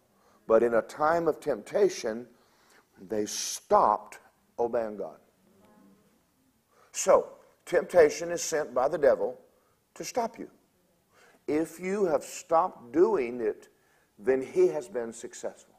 [0.48, 2.28] but in a time of temptation,
[3.10, 4.20] they stopped
[4.60, 5.18] obeying God.
[6.92, 7.30] So,
[7.66, 9.38] temptation is sent by the devil
[9.96, 10.50] to stop you.
[11.48, 13.70] If you have stopped doing it,
[14.18, 15.76] then he has been successful.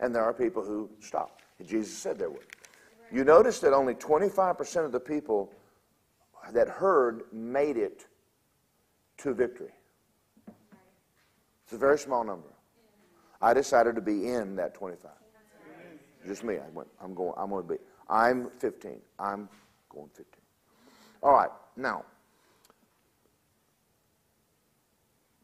[0.00, 1.40] And there are people who stop.
[1.64, 2.46] Jesus said there would.
[3.12, 5.52] You notice that only 25% of the people
[6.52, 8.06] that heard made it
[9.18, 9.72] to victory.
[11.64, 12.55] It's a very small number.
[13.40, 15.10] I decided to be in that 25.
[16.26, 16.56] Just me.
[16.56, 17.78] I went, I'm going, I'm going to be.
[18.08, 19.00] I'm 15.
[19.18, 19.48] I'm
[19.88, 20.26] going 15.
[21.22, 22.04] All right, now,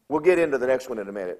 [0.07, 1.39] we'll get into the next one in a minute.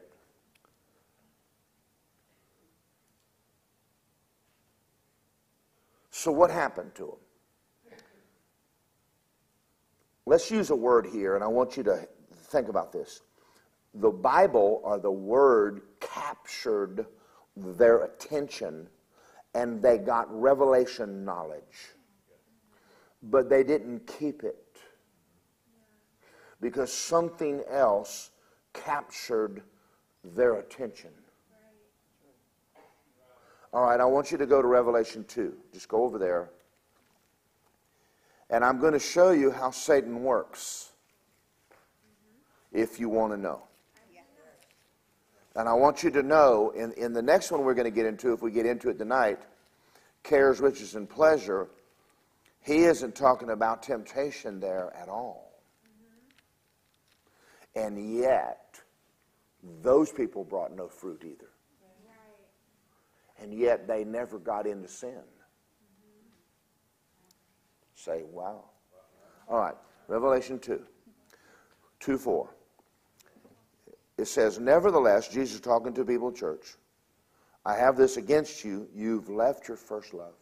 [6.09, 7.17] So, what happened to him?
[10.25, 13.21] Let's use a word here, and I want you to think about this.
[13.95, 15.81] The Bible or the Word
[16.13, 17.05] captured
[17.55, 18.87] their attention
[19.53, 21.93] and they got revelation knowledge
[23.23, 24.77] but they didn't keep it
[26.59, 28.31] because something else
[28.73, 29.63] captured
[30.23, 31.09] their attention.
[33.73, 35.53] All right, I want you to go to Revelation 2.
[35.73, 36.49] Just go over there.
[38.49, 40.91] And I'm going to show you how Satan works
[42.71, 43.63] if you want to know.
[45.55, 48.05] And I want you to know in, in the next one we're going to get
[48.05, 49.39] into, if we get into it tonight,
[50.23, 51.67] cares, riches, and pleasure,
[52.61, 55.51] he isn't talking about temptation there at all.
[57.75, 58.79] And yet,
[59.81, 61.49] those people brought no fruit either.
[63.39, 65.21] And yet, they never got into sin.
[67.95, 68.63] Say, wow.
[69.49, 69.75] All right,
[70.07, 70.81] Revelation 2,
[71.99, 72.49] 2 4.
[74.17, 76.75] It says, Nevertheless, Jesus talking to people in church,
[77.65, 78.87] I have this against you.
[78.93, 80.33] You've left your first love.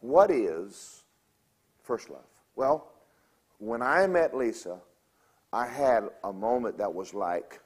[0.00, 1.04] What is
[1.82, 2.26] first love?
[2.56, 2.92] Well,
[3.58, 4.78] when I met Lisa,
[5.52, 7.60] I had a moment that was like,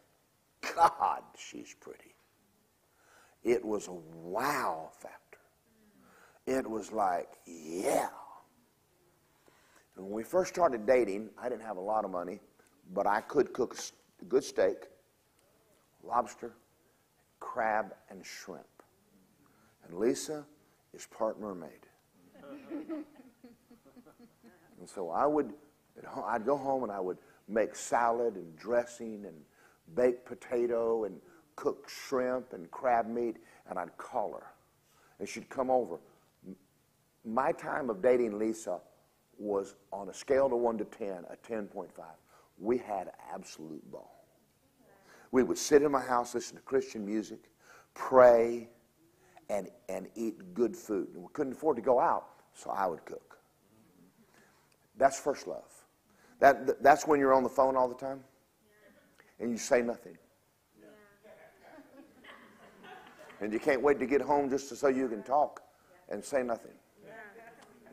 [0.74, 2.14] God, she's pretty.
[3.42, 5.38] It was a wow factor.
[6.46, 8.08] It was like, yeah.
[9.96, 12.40] And when we first started dating, I didn't have a lot of money,
[12.94, 13.76] but I could cook
[14.20, 14.88] a good steak,
[16.02, 16.52] lobster,
[17.40, 18.66] crab, and shrimp.
[19.86, 20.44] And Lisa
[20.94, 21.70] is part mermaid.
[22.70, 23.04] and
[24.86, 25.52] so I would,
[26.26, 29.36] I'd go home and I would make salad and dressing and
[29.94, 31.20] baked potato and
[31.56, 34.46] cook shrimp and crab meat, and I'd call her.
[35.18, 35.98] And she'd come over.
[37.24, 38.78] My time of dating Lisa
[39.38, 41.88] was on a scale of 1 to 10, a 10.5.
[42.58, 44.24] We had absolute ball.
[45.30, 47.50] We would sit in my house, listen to Christian music,
[47.94, 48.68] pray,
[49.50, 51.08] and, and eat good food.
[51.14, 53.38] And we couldn't afford to go out, so I would cook.
[54.96, 55.70] That's first love.
[56.40, 58.20] That, that's when you're on the phone all the time
[59.40, 60.16] and you say nothing.
[63.40, 65.62] And you can't wait to get home just to, so you can talk
[66.08, 66.72] and say nothing.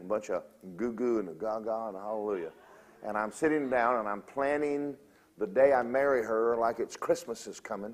[0.01, 0.43] A bunch of
[0.75, 2.51] goo goo and a gaga and a hallelujah.
[3.03, 4.95] And I'm sitting down and I'm planning
[5.37, 7.93] the day I marry her like it's Christmas is coming.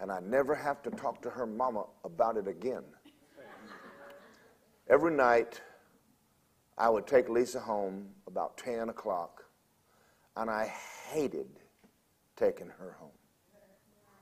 [0.00, 2.82] And I never have to talk to her mama about it again.
[4.88, 5.60] Every night,
[6.78, 9.44] I would take Lisa home about 10 o'clock,
[10.36, 10.72] and I
[11.10, 11.48] hated
[12.36, 13.10] taking her home.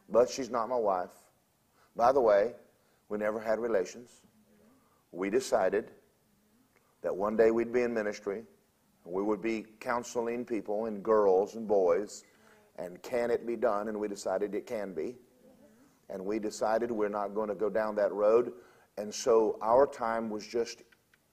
[0.09, 1.11] But she's not my wife.
[1.97, 2.53] By the way,
[3.09, 4.11] we never had relations.
[5.11, 5.91] We decided
[7.03, 8.45] that one day we'd be in ministry,
[9.05, 12.25] we would be counseling people and girls and boys,
[12.77, 13.89] and can it be done?
[13.89, 15.17] And we decided it can be.
[16.11, 18.53] And we decided we're not going to go down that road.
[18.99, 20.83] And so our time was just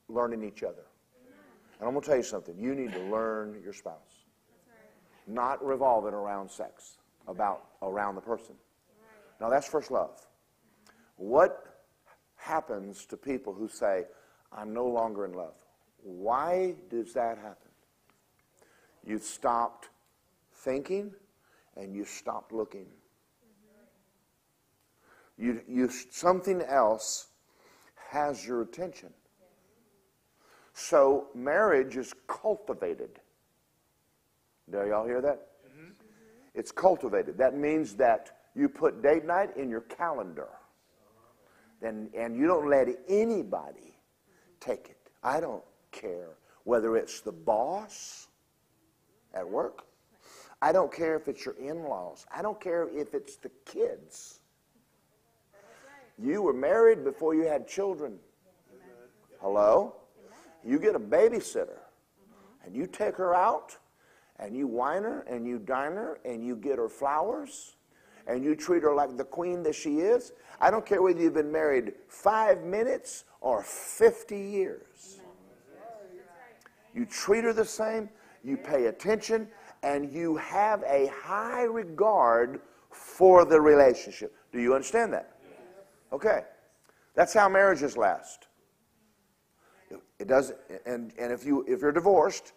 [0.08, 0.86] learning each other.
[1.80, 2.58] And I'm going to tell you something.
[2.58, 4.26] You need to learn your spouse.
[5.28, 8.56] Not revolve it around sex, about around the person.
[9.40, 10.28] Now that's first love.
[11.16, 11.84] What
[12.36, 14.06] happens to people who say,
[14.52, 15.56] I'm no longer in love?
[16.04, 17.61] Why does that happen?
[19.06, 19.90] You've stopped
[20.54, 21.14] thinking
[21.76, 22.88] and you stopped looking.
[25.38, 27.28] You, you, something else
[28.10, 29.10] has your attention.
[30.74, 33.20] So marriage is cultivated.
[34.70, 35.48] Do y'all hear that?
[35.68, 35.92] Mm-hmm.
[36.54, 37.38] It's cultivated.
[37.38, 40.50] That means that you put date night in your calendar.
[41.82, 43.98] And, and you don't let anybody
[44.60, 45.10] take it.
[45.24, 48.28] I don't care whether it's the boss
[49.34, 49.86] at work.
[50.62, 52.26] I don't care if it's your in laws.
[52.34, 54.42] I don't care if it's the kids.
[56.20, 58.20] You were married before you had children.
[59.40, 59.96] Hello?
[60.64, 61.80] You get a babysitter
[62.64, 63.78] and you take her out
[64.38, 67.76] and you wine her and you dine her and you get her flowers
[68.28, 70.34] and you treat her like the queen that she is.
[70.60, 75.20] I don't care whether you've been married five minutes or 50 years.
[76.94, 78.10] You treat her the same,
[78.44, 79.48] you pay attention,
[79.84, 84.36] and you have a high regard for the relationship.
[84.52, 85.38] Do you understand that?
[86.12, 86.44] Okay.
[87.16, 88.48] That's how marriages last.
[90.20, 90.54] It does,
[90.86, 92.54] and, and if, you, if you're divorced,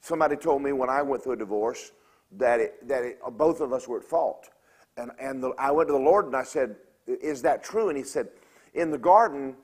[0.00, 1.92] somebody told me when I went through a divorce
[2.32, 4.48] that, it, that it, both of us were at fault.
[4.96, 7.88] And, and the, I went to the Lord and I said, Is that true?
[7.88, 8.28] And he said,
[8.74, 9.56] In the garden,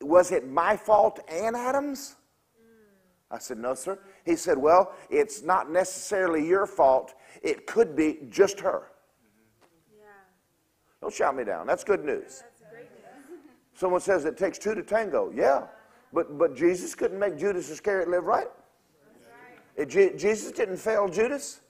[0.00, 2.16] was it my fault and Adam's?
[3.30, 3.98] I said, No, sir.
[4.24, 7.14] He said, Well, it's not necessarily your fault.
[7.42, 8.90] It could be just her.
[9.96, 10.06] Yeah.
[11.00, 11.66] Don't shout me down.
[11.66, 12.42] That's good news.
[12.42, 12.62] That's
[13.74, 15.32] Someone says it takes two to tango.
[15.34, 15.66] Yeah.
[16.12, 18.46] But, but Jesus couldn't make Judas Iscariot live right.
[19.76, 19.88] right.
[19.88, 21.60] Jesus didn't fail Judas.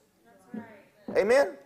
[0.52, 0.64] Right.
[1.16, 1.46] Amen?
[1.46, 1.56] Amen?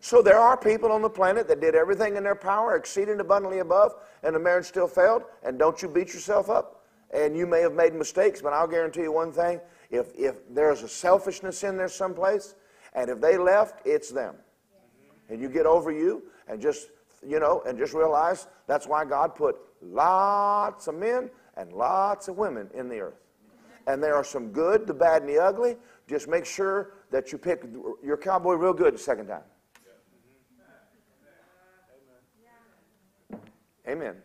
[0.00, 3.58] So there are people on the planet that did everything in their power, exceeding abundantly
[3.58, 3.92] above,
[4.22, 5.24] and the marriage still failed.
[5.42, 6.77] And don't you beat yourself up.
[7.10, 9.60] And you may have made mistakes, but I'll guarantee you one thing.
[9.90, 12.54] If, if there's a selfishness in there someplace,
[12.94, 14.34] and if they left, it's them.
[15.28, 16.90] And you get over you and just,
[17.26, 22.36] you know, and just realize that's why God put lots of men and lots of
[22.36, 23.20] women in the earth.
[23.86, 25.76] And there are some good, the bad, and the ugly.
[26.06, 27.64] Just make sure that you pick
[28.02, 29.42] your cowboy real good the second time.
[33.88, 34.16] Amen.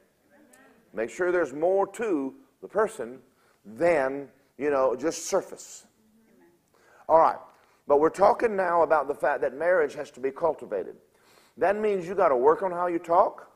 [0.94, 3.20] Make sure there's more to the person
[3.66, 5.86] than, you know, just surface.
[7.08, 7.38] All right.
[7.88, 10.96] But we're talking now about the fact that marriage has to be cultivated.
[11.58, 13.52] That means you got to work on how you talk.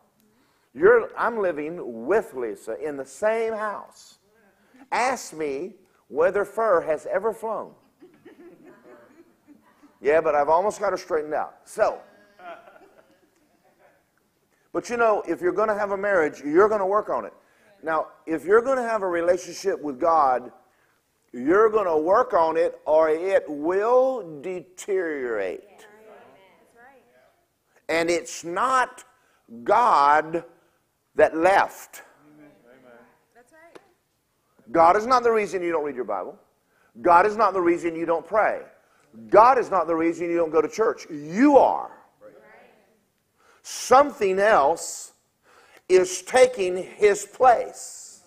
[0.73, 4.17] You're, I'm living with Lisa in the same house.
[4.91, 5.75] Ask me
[6.09, 7.71] whether fur has ever flown.
[10.01, 11.55] Yeah, but I've almost got her straightened out.
[11.63, 11.99] So,
[14.73, 17.25] but you know, if you're going to have a marriage, you're going to work on
[17.25, 17.33] it.
[17.83, 20.51] Now, if you're going to have a relationship with God,
[21.31, 25.61] you're going to work on it or it will deteriorate.
[27.89, 29.03] And it's not
[29.63, 30.43] God
[31.15, 32.03] that left.
[34.71, 36.37] God is not the reason you don't read your Bible.
[37.01, 38.61] God is not the reason you don't pray.
[39.29, 41.07] God is not the reason you don't go to church.
[41.09, 41.91] You are.
[43.61, 45.13] Something else
[45.89, 48.21] is taking his place.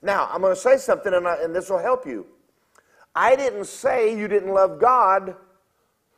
[0.00, 2.26] Now, I'm going to say something, and, I, and this will help you.
[3.14, 5.36] I didn't say you didn't love God,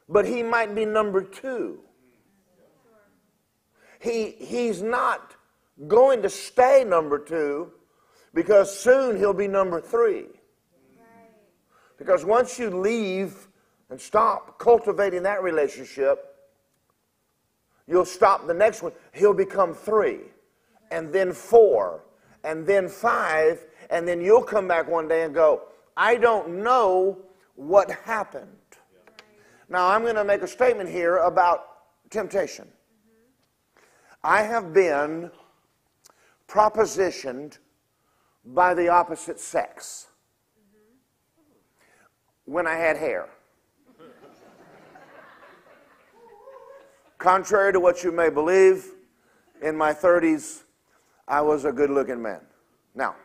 [0.08, 1.80] but he might be number two.
[4.00, 5.34] He, he's not
[5.88, 7.72] going to stay number two
[8.32, 10.26] because soon he'll be number three.
[11.98, 13.48] Because once you leave
[13.90, 16.33] and stop cultivating that relationship,
[17.86, 18.92] You'll stop the next one.
[19.12, 20.20] He'll become three,
[20.90, 22.04] and then four,
[22.42, 25.62] and then five, and then you'll come back one day and go,
[25.96, 27.18] I don't know
[27.56, 28.48] what happened.
[29.68, 31.66] Now, I'm going to make a statement here about
[32.10, 32.68] temptation.
[34.22, 35.30] I have been
[36.48, 37.58] propositioned
[38.44, 40.06] by the opposite sex
[42.44, 43.28] when I had hair.
[47.24, 48.84] Contrary to what you may believe,
[49.62, 50.64] in my 30s,
[51.26, 52.42] I was a good looking man.
[52.94, 53.16] Now,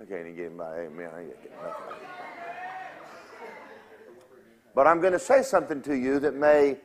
[0.00, 1.10] I can't even get my amen.
[1.14, 1.34] I nothing.
[4.74, 6.78] But I'm going to say something to you that may,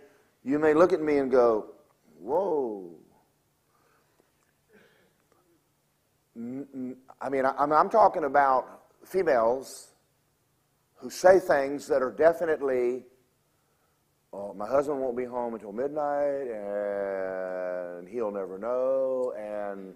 [0.44, 1.68] you may look at me and go,
[2.20, 2.90] whoa.
[6.36, 9.94] I mean, I'm talking about females
[10.98, 13.06] who say things that are definitely
[14.34, 19.34] oh, my husband won't be home until midnight and he'll never know.
[19.38, 19.94] And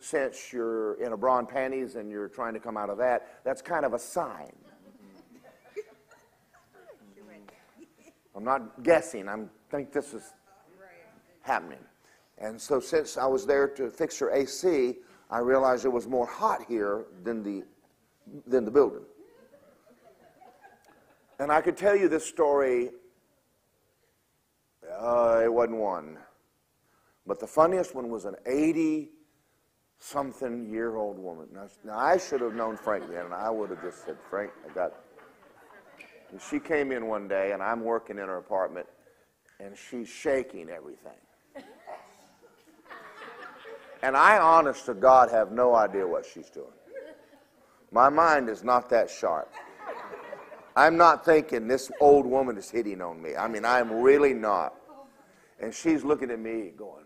[0.00, 3.40] since you're in a bra and panties and you're trying to come out of that,
[3.44, 4.52] that's kind of a sign.
[8.34, 9.28] I'm not guessing.
[9.28, 9.36] I
[9.68, 10.32] think this is
[11.42, 11.80] happening.
[12.38, 14.94] And so since I was there to fix her AC,
[15.28, 17.64] I realized it was more hot here than the,
[18.46, 19.02] than the building.
[21.40, 22.90] And I could tell you this story
[24.98, 26.18] uh, it wasn't one.
[27.26, 29.10] But the funniest one was an 80
[29.98, 31.48] something year old woman.
[31.52, 34.50] Now, now, I should have known Frank then, and I would have just said, Frank,
[34.68, 34.92] I got.
[36.30, 38.86] And she came in one day, and I'm working in her apartment,
[39.60, 41.12] and she's shaking everything.
[44.02, 46.66] and I, honest to God, have no idea what she's doing.
[47.90, 49.50] My mind is not that sharp.
[50.76, 53.34] I'm not thinking this old woman is hitting on me.
[53.34, 54.77] I mean, I'm really not.
[55.60, 57.04] And she's looking at me going,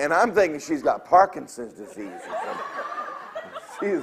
[0.00, 2.64] and I'm thinking she's got Parkinson's disease or something.
[3.78, 4.02] She's,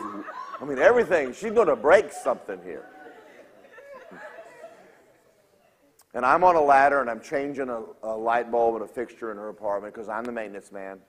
[0.62, 1.34] I mean, everything.
[1.34, 2.86] She's going to break something here.
[6.14, 9.32] And I'm on a ladder and I'm changing a, a light bulb and a fixture
[9.32, 11.00] in her apartment because I'm the maintenance man.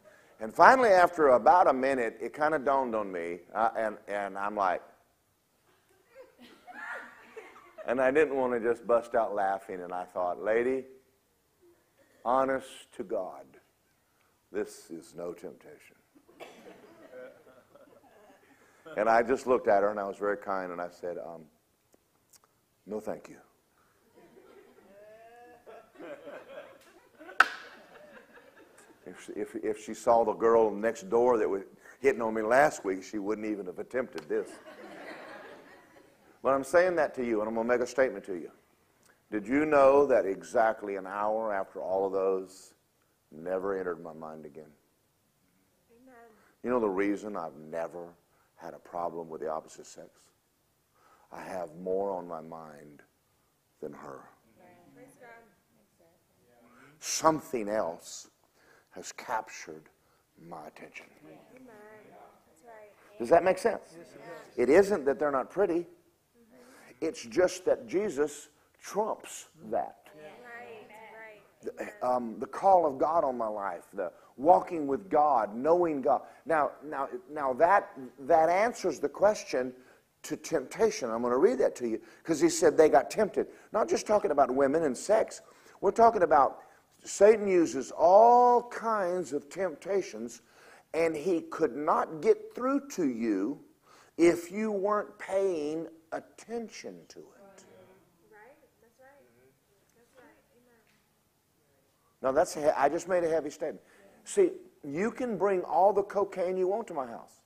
[0.41, 4.39] And finally, after about a minute, it kind of dawned on me, uh, and, and
[4.39, 4.81] I'm like,
[7.87, 10.85] and I didn't want to just bust out laughing, and I thought, lady,
[12.24, 13.47] honest to God,
[14.53, 15.97] this is no temptation.
[18.97, 21.43] and I just looked at her, and I was very kind, and I said, um,
[22.87, 23.37] no, thank you.
[29.07, 31.62] If, if, if she saw the girl next door that was
[32.01, 34.51] hitting on me last week, she wouldn't even have attempted this.
[36.49, 38.51] But I'm saying that to you, and I'm going to make a statement to you.
[39.30, 42.72] Did you know that exactly an hour after all of those
[43.30, 44.70] never entered my mind again?
[46.03, 46.14] Amen.
[46.64, 48.14] You know the reason I've never
[48.57, 50.09] had a problem with the opposite sex?
[51.30, 53.03] I have more on my mind
[53.82, 54.20] than her.
[56.99, 58.28] Something else
[58.92, 59.90] has captured
[60.49, 61.05] my attention.
[63.18, 63.82] Does that make sense?
[64.57, 65.86] It isn't that they're not pretty.
[67.01, 68.49] It's just that Jesus
[68.82, 69.96] trumps that.
[71.62, 76.22] The, um, the call of God on my life, the walking with God, knowing God.
[76.46, 77.90] Now, now, now that
[78.20, 79.72] that answers the question
[80.22, 81.11] to temptation.
[81.11, 83.49] I'm going to read that to you because he said they got tempted.
[83.72, 85.42] Not just talking about women and sex.
[85.80, 86.61] We're talking about
[87.05, 90.42] Satan uses all kinds of temptations,
[90.94, 93.61] and he could not get through to you
[94.16, 97.65] if you weren't paying attention to it.
[102.23, 103.81] Now that's a, I just made a heavy statement.
[104.25, 104.51] See,
[104.85, 107.41] you can bring all the cocaine you want to my house.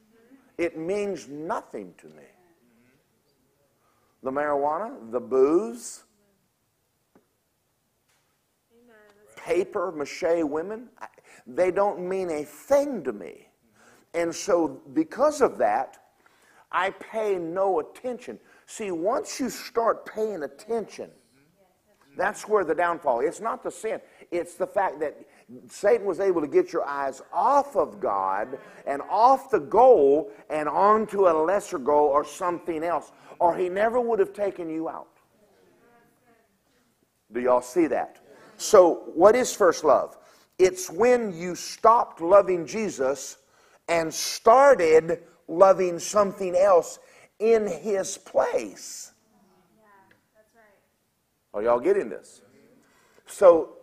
[0.00, 0.62] Mm-hmm.
[0.62, 2.22] It means nothing to me.
[4.22, 6.04] The marijuana, the booze,
[9.36, 10.88] paper mache women,
[11.46, 13.26] they don't mean a thing to me.
[13.26, 14.20] Mm-hmm.
[14.22, 16.03] And so, because of that,
[16.74, 18.38] I pay no attention.
[18.66, 21.08] See, once you start paying attention,
[22.16, 23.20] that's where the downfall.
[23.20, 24.00] It's not the sin.
[24.32, 25.16] It's the fact that
[25.68, 30.68] Satan was able to get your eyes off of God and off the goal and
[30.68, 35.08] onto a lesser goal or something else, or he never would have taken you out.
[37.32, 38.18] Do y'all see that?
[38.56, 40.18] So, what is first love?
[40.58, 43.38] It's when you stopped loving Jesus
[43.88, 46.98] and started loving something else
[47.38, 49.12] in his place.
[51.52, 52.42] Are y'all getting this?
[53.26, 53.76] So,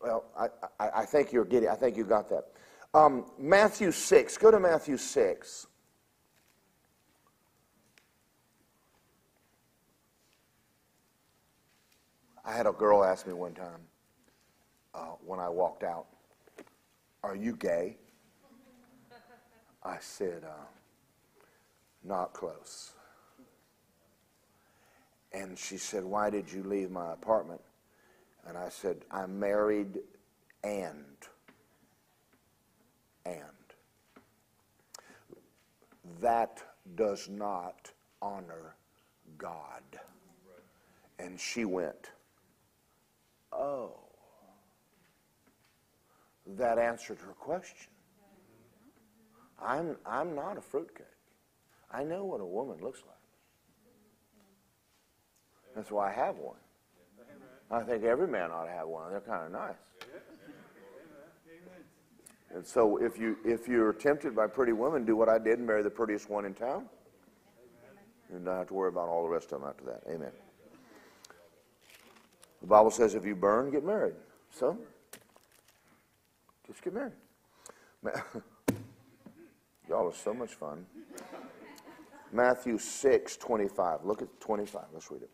[0.00, 0.46] well, I,
[0.80, 2.46] I, I, think you're getting, I think you got that.
[2.94, 5.66] Um, Matthew 6, go to Matthew 6.
[12.44, 13.80] I had a girl ask me one time
[14.94, 16.06] uh, when I walked out,
[17.22, 17.98] Are you gay?
[19.82, 20.64] I said, uh,
[22.08, 22.92] Not close.
[25.32, 27.60] And she said, Why did you leave my apartment?
[28.46, 29.98] And I said, I'm married
[30.64, 31.04] and.
[33.26, 33.42] And.
[36.22, 36.62] That
[36.96, 37.90] does not
[38.22, 38.74] honor
[39.36, 39.82] God.
[41.18, 42.10] And she went,
[43.52, 43.98] Oh.
[46.56, 47.90] That answered her question.
[49.62, 51.07] I'm, I'm not a fruitcake.
[51.90, 53.14] I know what a woman looks like.
[55.74, 56.56] That's why I have one.
[57.70, 59.10] I think every man ought to have one.
[59.10, 59.76] They're kind of nice.
[62.54, 65.66] And so if you if you're tempted by pretty women, do what I did and
[65.66, 66.86] marry the prettiest one in town.
[68.32, 70.02] You don't have to worry about all the rest of them after that.
[70.10, 70.32] Amen.
[72.60, 74.14] The Bible says if you burn, get married.
[74.50, 74.78] So
[76.66, 77.12] just get married.
[79.88, 80.86] Y'all are so much fun.
[82.32, 84.04] Matthew 6, 25.
[84.04, 84.82] Look at 25.
[84.92, 85.30] Let's read it.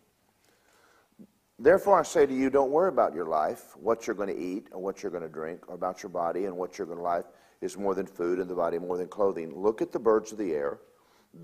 [1.59, 4.69] Therefore, I say to you, don't worry about your life, what you're going to eat
[4.73, 7.05] or what you're going to drink, or about your body and what you're going to
[7.05, 7.27] life
[7.61, 9.55] is more than food and the body more than clothing.
[9.55, 10.81] Look at the birds of the air.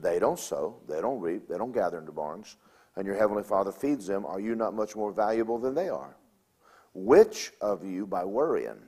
[0.01, 2.57] They don't sow, they don't reap, they don't gather into barns,
[2.97, 4.25] and your heavenly Father feeds them.
[4.27, 6.17] Are you not much more valuable than they are?
[6.93, 8.81] Which of you, by worrying,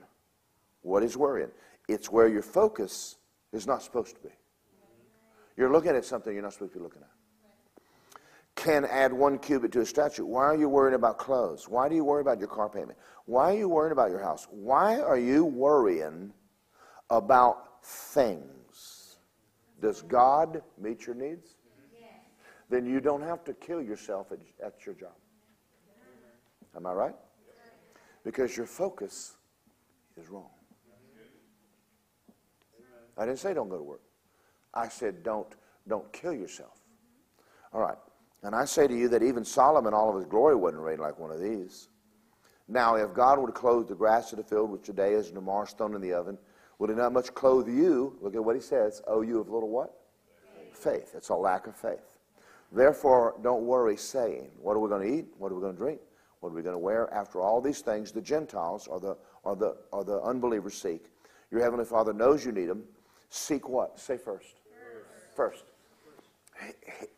[0.83, 1.51] what is worrying?
[1.89, 3.17] It's where your focus
[3.53, 4.35] is not supposed to be.
[5.57, 7.11] You're looking at something you're not supposed to be looking at
[8.62, 10.26] can add one cubit to a statute.
[10.26, 11.68] Why are you worrying about clothes?
[11.68, 12.98] Why do you worry about your car payment?
[13.24, 14.46] Why are you worrying about your house?
[14.50, 16.32] Why are you worrying
[17.11, 19.16] about things?
[19.80, 21.57] Does God meet your needs?
[22.68, 25.16] Then you don't have to kill yourself at, at your job.
[26.76, 27.14] Am I right?
[28.24, 29.34] Because your focus
[30.16, 30.48] is wrong.
[33.18, 34.00] I didn't say don't go to work.
[34.75, 35.55] I said don't
[35.89, 36.79] don't kill yourself.
[37.73, 37.99] All right.
[38.43, 41.18] And I say to you that even Solomon, all of his glory, wasn't arrayed like
[41.18, 41.89] one of these.
[42.68, 45.95] Now, if God would clothe the grass of the field, which today is tomorrow stone
[45.95, 46.39] in the oven,
[46.79, 48.16] would he not much clothe you?
[48.20, 49.03] Look at what he says.
[49.07, 49.95] Oh, you of little what?
[50.73, 50.77] Faith.
[50.77, 51.14] faith.
[51.14, 52.16] It's a lack of faith.
[52.73, 55.27] Therefore, don't worry, saying, What are we going to eat?
[55.39, 56.01] What are we going to drink?
[56.41, 57.12] What are we going to wear?
[57.12, 61.05] After all these things, the Gentiles or the, or the, or the unbelievers seek.
[61.51, 62.83] Your heavenly Father knows you need them.
[63.29, 64.01] Seek what?
[64.01, 64.62] Say first.
[65.35, 65.64] First.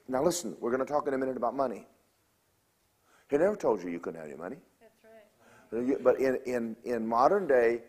[0.09, 1.87] Now listen, we're going to talk in a minute about money.
[3.31, 4.59] He never told you you couldn't have any money.
[4.81, 6.05] That's right.
[6.05, 7.83] But in, in, in modern day,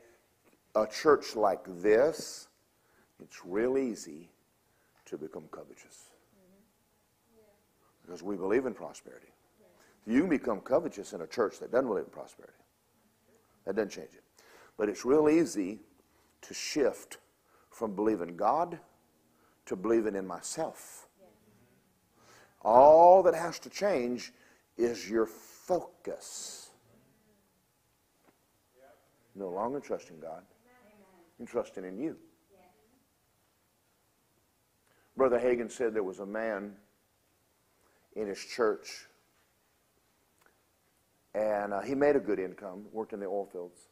[0.76, 2.48] a church like this,
[3.22, 4.30] it's real easy
[5.06, 6.10] to become covetous.
[6.36, 7.46] Mm-hmm.
[8.06, 9.28] because we believe in prosperity.
[10.08, 12.54] You can become covetous in a church that doesn't believe in prosperity.
[13.66, 14.24] That doesn't change it.
[14.78, 15.80] But it's real easy
[16.42, 17.18] to shift
[17.72, 18.80] from believing God
[19.66, 21.08] to believing in myself.
[22.62, 24.34] All that has to change
[24.78, 26.70] is your focus.
[29.36, 30.44] No longer trusting God,
[31.40, 32.16] and trusting in you.
[35.18, 36.74] Brother Hagin said there was a man
[38.16, 39.08] in his church,
[41.34, 43.88] and uh, he made a good income, worked in the oil fields.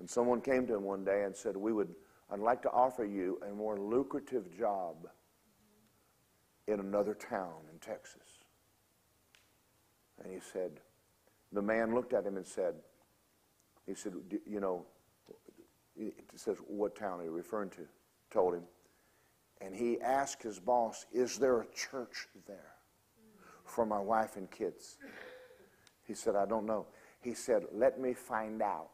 [0.00, 1.94] And someone came to him one day and said, "We would,
[2.30, 5.08] I'd like to offer you a more lucrative job
[6.66, 8.44] in another town in Texas."
[10.22, 10.80] And he said,
[11.52, 12.74] the man looked at him and said,
[13.86, 14.12] he said,
[14.46, 14.84] you know,
[15.96, 17.86] he says, what town are you referring to?
[18.30, 18.64] Told him.
[19.60, 22.74] And he asked his boss, is there a church there
[23.64, 24.98] for my wife and kids?
[26.06, 26.86] He said, I don't know.
[27.20, 28.90] He said, let me find out.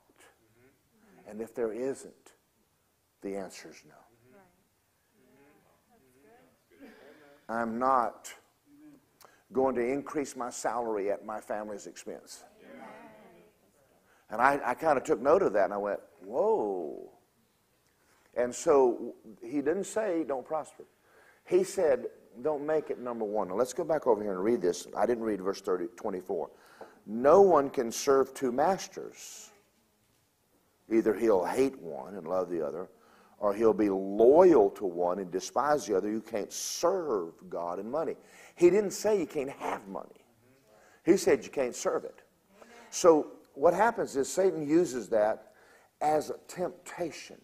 [1.28, 2.23] And if there isn't,
[3.24, 3.94] the answer is no.
[7.48, 8.32] I'm not
[9.52, 12.44] going to increase my salary at my family's expense.
[14.30, 17.10] And I, I kind of took note of that and I went, whoa.
[18.36, 20.84] And so he didn't say don't prosper.
[21.44, 22.06] He said
[22.42, 23.48] don't make it number one.
[23.48, 24.86] Now let's go back over here and read this.
[24.96, 26.50] I didn't read verse 30, 24.
[27.06, 29.50] No one can serve two masters.
[30.90, 32.88] Either he'll hate one and love the other,
[33.44, 36.10] or he'll be loyal to one and despise the other.
[36.10, 38.16] You can't serve God and money.
[38.56, 40.24] He didn't say you can't have money.
[41.04, 42.22] He said you can't serve it.
[42.88, 45.52] So what happens is Satan uses that
[46.00, 47.36] as a temptation.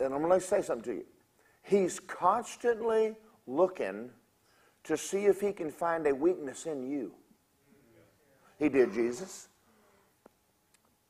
[0.00, 1.06] And I'm going to say something to you.
[1.62, 3.14] He's constantly
[3.46, 4.10] looking
[4.82, 7.12] to see if he can find a weakness in you.
[8.58, 9.46] He did Jesus.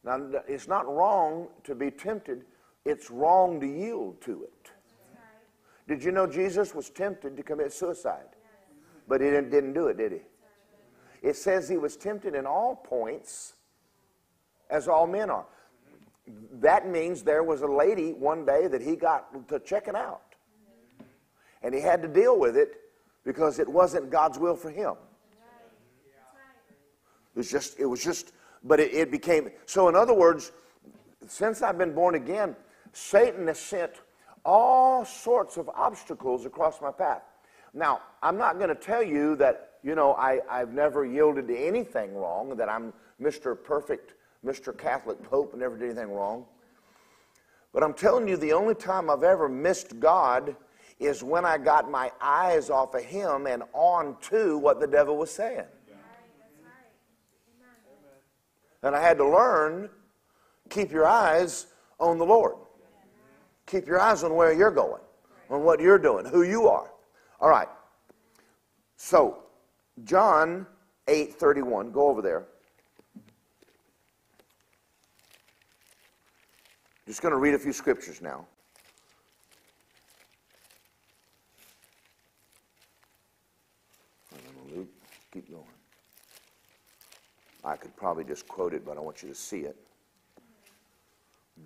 [0.07, 2.45] Now, it's not wrong to be tempted,
[2.85, 4.71] it's wrong to yield to it.
[5.89, 8.29] Did you know Jesus was tempted to commit suicide?
[9.09, 10.21] But he didn't, didn't do it, did he?
[11.29, 13.55] It says he was tempted in all points
[14.71, 15.47] as all men are.
[16.53, 20.35] That means there was a lady one day that he got to check it out.
[21.63, 22.77] And he had to deal with it
[23.25, 24.95] because it wasn't God's will for him.
[27.35, 28.33] It was just, it was just,
[28.65, 30.53] but it, it became, so in other words,
[31.29, 32.57] since I've been born again,
[32.93, 33.93] Satan has sent
[34.45, 37.23] all sorts of obstacles across my path.
[37.75, 41.59] Now, I'm not going to tell you that, you know, I, I've never yielded to
[41.59, 43.57] anything wrong, that I'm Mr.
[43.61, 44.77] Perfect, Mr.
[44.77, 46.47] Catholic Pope, and never did anything wrong.
[47.73, 50.57] But I'm telling you, the only time I've ever missed God
[50.99, 55.17] is when I got my eyes off of Him and on to what the devil
[55.17, 55.67] was saying.
[58.87, 59.91] And I had to learn
[60.71, 61.67] keep your eyes
[61.99, 62.55] on the Lord.
[63.67, 65.03] Keep your eyes on where you're going,
[65.51, 66.93] on what you're doing, who you are.
[67.41, 67.69] All right.
[68.97, 69.43] So,
[70.05, 70.69] John
[71.09, 72.47] 8:31, go over there.
[77.09, 78.47] Just going to read a few scriptures now.
[84.73, 84.89] Luke,
[85.33, 85.65] keep going.
[87.67, 89.77] I could probably just quote it, but I want you to see it.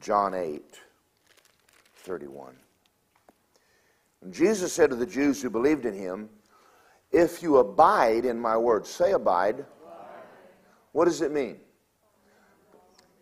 [0.01, 0.80] John 8.
[2.03, 2.55] 31.
[4.22, 6.28] And Jesus said to the Jews who believed in him,
[7.12, 9.61] If you abide in my word, say abide.
[9.61, 9.66] abide.
[10.92, 11.59] What does it mean?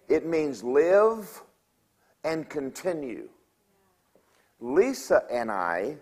[0.09, 1.43] It means live
[2.25, 3.29] and continue.
[4.61, 5.97] Lisa and I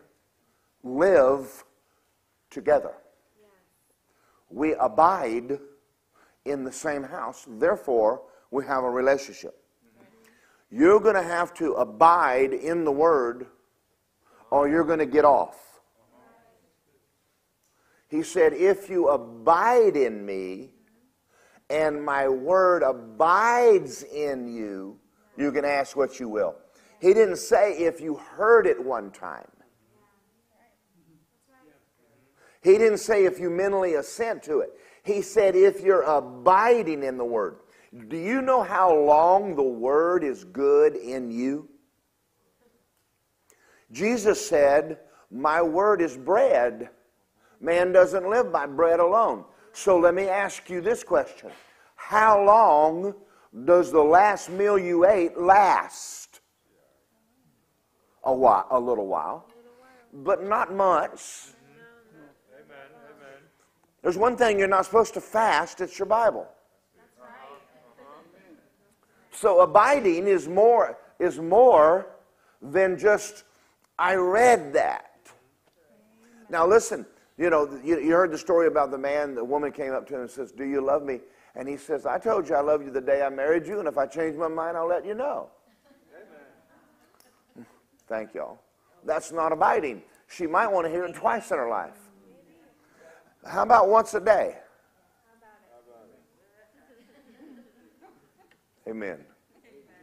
[0.85, 1.65] live
[2.51, 2.95] together.
[4.51, 5.59] We abide
[6.47, 9.55] in the same house, therefore, we have a relationship.
[10.71, 13.47] You're going to have to abide in the Word
[14.51, 15.81] or you're going to get off.
[18.09, 20.71] He said, If you abide in me
[21.69, 24.99] and my Word abides in you,
[25.37, 26.57] you can ask what you will.
[27.01, 29.49] He didn't say if you heard it one time.
[32.63, 34.71] He didn't say if you mentally assent to it.
[35.07, 37.59] He said if you're abiding in the Word.
[38.09, 41.69] Do you know how long the word is good in you?
[43.93, 44.99] Jesus said,
[45.31, 46.91] My word is bread.
[47.61, 49.45] Man doesn't live by bread alone.
[49.73, 51.51] So let me ask you this question
[51.95, 53.15] How long
[53.65, 56.41] does the last meal you ate last?
[58.25, 59.47] A while, a little while.
[60.13, 61.56] but not much.
[64.03, 66.47] There's one thing you're not supposed to fast, it's your Bible.
[69.31, 72.07] So abiding is more is more
[72.63, 73.45] than just
[73.99, 75.21] I read that.
[76.49, 77.07] Now listen,
[77.39, 80.15] you know, you, you heard the story about the man, the woman came up to
[80.15, 81.21] him and says, Do you love me?
[81.55, 83.89] And he says, I told you I love you the day I married you, and
[83.89, 85.49] if I change my mind, I'll let you know.
[87.57, 87.67] Amen.
[88.07, 88.59] Thank y'all.
[89.05, 90.03] That's not abiding.
[90.29, 92.06] She might want to hear it twice in her life.
[93.49, 94.57] How about once a day?
[98.89, 99.19] Amen.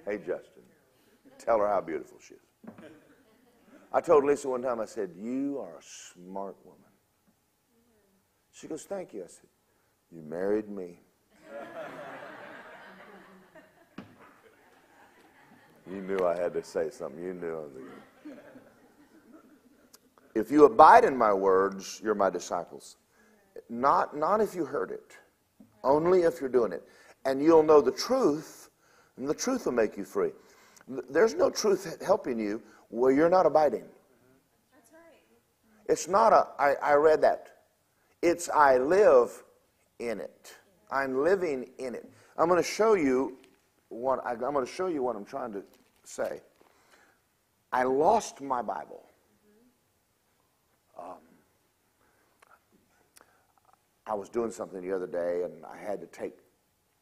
[0.06, 0.64] Hey, Justin,
[1.38, 2.40] tell her how beautiful she is.
[3.94, 6.80] I told Lisa one time, I said, You are a smart woman.
[8.52, 9.24] She goes, Thank you.
[9.24, 9.50] I said,
[10.12, 11.00] You married me.
[15.90, 17.24] you knew I had to say something.
[17.24, 17.72] You knew.
[20.36, 22.98] If you abide in my words, you're my disciples.
[23.74, 25.18] Not, not if you heard it,
[25.84, 26.84] only if you're doing it.
[27.26, 28.70] And you'll know the truth,
[29.18, 30.30] and the truth will make you free.
[31.10, 33.86] There's no truth helping you where you're not abiding.
[34.74, 35.24] That's right.
[35.88, 37.48] It's not a, I, I read that.
[38.22, 39.44] It's I live
[39.98, 40.56] in it.
[40.92, 42.08] I'm living in it.
[42.38, 43.38] I'm going to show you
[43.90, 45.64] what I, I'm going to show you what I'm trying to
[46.04, 46.42] say.
[47.72, 49.04] I lost my Bible.
[54.06, 56.34] I was doing something the other day, and I had to take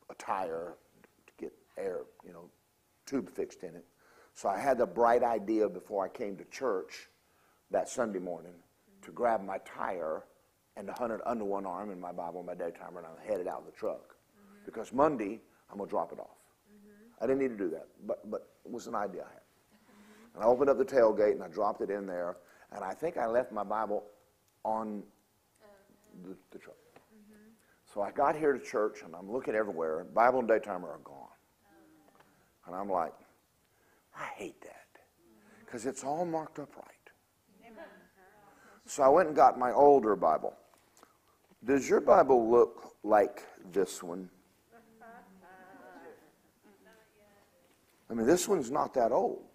[0.09, 0.75] a tire
[1.25, 2.49] to get air, you know,
[3.05, 3.85] tube fixed in it.
[4.33, 7.09] So I had the bright idea before I came to church
[7.71, 8.53] that Sunday morning
[9.01, 10.23] to grab my tire
[10.77, 13.27] and to hunt it under one arm in my Bible, my day timer, and I'm
[13.27, 14.15] headed out of the truck.
[14.15, 14.65] Mm-hmm.
[14.65, 16.37] Because Monday, I'm going to drop it off.
[16.71, 17.23] Mm-hmm.
[17.23, 19.41] I didn't need to do that, but, but it was an idea I had.
[19.41, 20.35] Mm-hmm.
[20.35, 22.37] And I opened up the tailgate and I dropped it in there,
[22.71, 24.03] and I think I left my Bible
[24.63, 25.03] on
[26.23, 26.75] the, the truck.
[27.93, 30.05] So I got here to church and I'm looking everywhere.
[30.13, 31.27] Bible and daytimer are gone.
[32.67, 33.13] And I'm like,
[34.17, 34.85] I hate that
[35.65, 36.85] because it's all marked up right.
[38.85, 40.53] So I went and got my older Bible.
[41.65, 44.29] Does your Bible look like this one?
[48.09, 49.45] I mean, this one's not that old.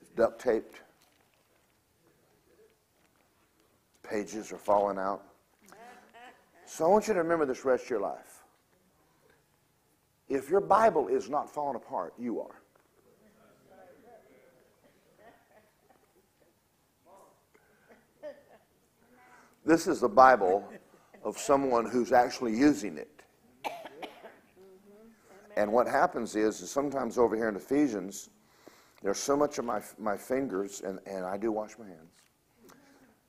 [0.00, 0.80] It's duct taped.
[4.08, 5.24] Pages are falling out.
[6.66, 8.42] So I want you to remember this rest of your life.
[10.28, 12.60] If your Bible is not falling apart, you are.
[19.66, 20.68] This is the Bible
[21.22, 23.22] of someone who's actually using it.
[25.56, 28.30] And what happens is, is sometimes over here in Ephesians,
[29.02, 32.23] there's so much of my, my fingers, and, and I do wash my hands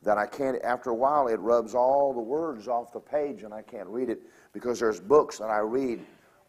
[0.06, 3.54] that I can't, after a while, it rubs all the words off the page and
[3.54, 4.22] I can't read it
[4.54, 6.00] because there's books that I read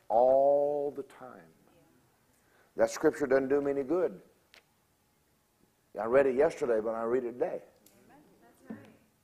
[0.09, 1.41] all the time.
[2.77, 4.21] That scripture doesn't do me any good.
[5.99, 7.63] I read it yesterday, but I read it today.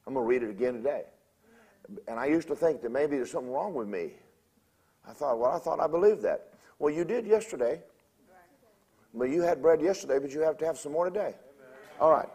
[0.06, 1.02] I'm going to read it again today.
[2.08, 4.12] And I used to think that maybe there's something wrong with me.
[5.06, 6.54] I thought, well, I thought I believed that.
[6.78, 7.82] Well, you did yesterday.
[9.12, 11.34] Well, you had bread yesterday, but you have to have some more today.
[12.00, 12.28] All right.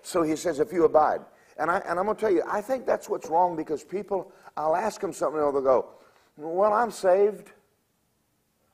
[0.00, 1.20] So he says, if you abide.
[1.58, 4.32] And, I, and I'm going to tell you, I think that's what's wrong because people,
[4.56, 5.90] I'll ask them something and they'll go,
[6.36, 7.52] Well, I'm saved.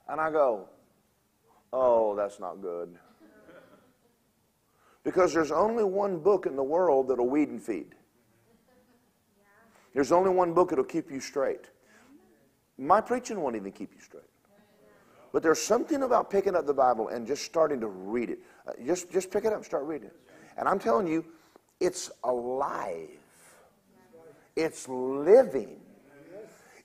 [0.08, 0.68] And I go,
[1.72, 2.96] Oh, that's not good.
[5.04, 7.94] Because there's only one book in the world that'll weed and feed.
[9.94, 11.70] There's only one book that'll keep you straight.
[12.78, 14.24] My preaching won't even keep you straight.
[15.32, 18.40] But there's something about picking up the Bible and just starting to read it.
[18.66, 20.16] Uh, just, just pick it up and start reading it.
[20.56, 21.24] And I'm telling you,
[21.80, 23.08] it's alive,
[24.54, 25.76] it's living.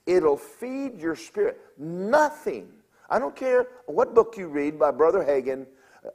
[0.06, 1.60] It'll feed your spirit.
[1.76, 2.68] Nothing.
[3.10, 5.66] I don't care what book you read by Brother Hagin.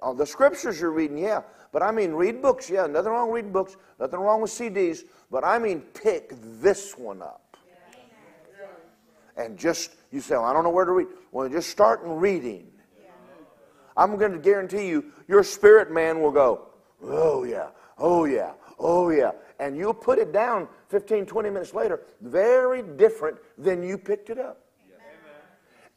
[0.01, 1.41] Uh, the scriptures you're reading, yeah.
[1.73, 2.87] But I mean, read books, yeah.
[2.87, 3.75] Nothing wrong with reading books.
[3.99, 5.03] Nothing wrong with CDs.
[5.29, 7.57] But I mean, pick this one up.
[9.37, 11.07] And just, you say, well, I don't know where to read.
[11.31, 12.67] Well, just start reading.
[13.97, 16.67] I'm going to guarantee you, your spirit man will go,
[17.03, 17.67] oh, yeah,
[17.97, 19.31] oh, yeah, oh, yeah.
[19.59, 24.39] And you'll put it down 15, 20 minutes later, very different than you picked it
[24.39, 24.65] up.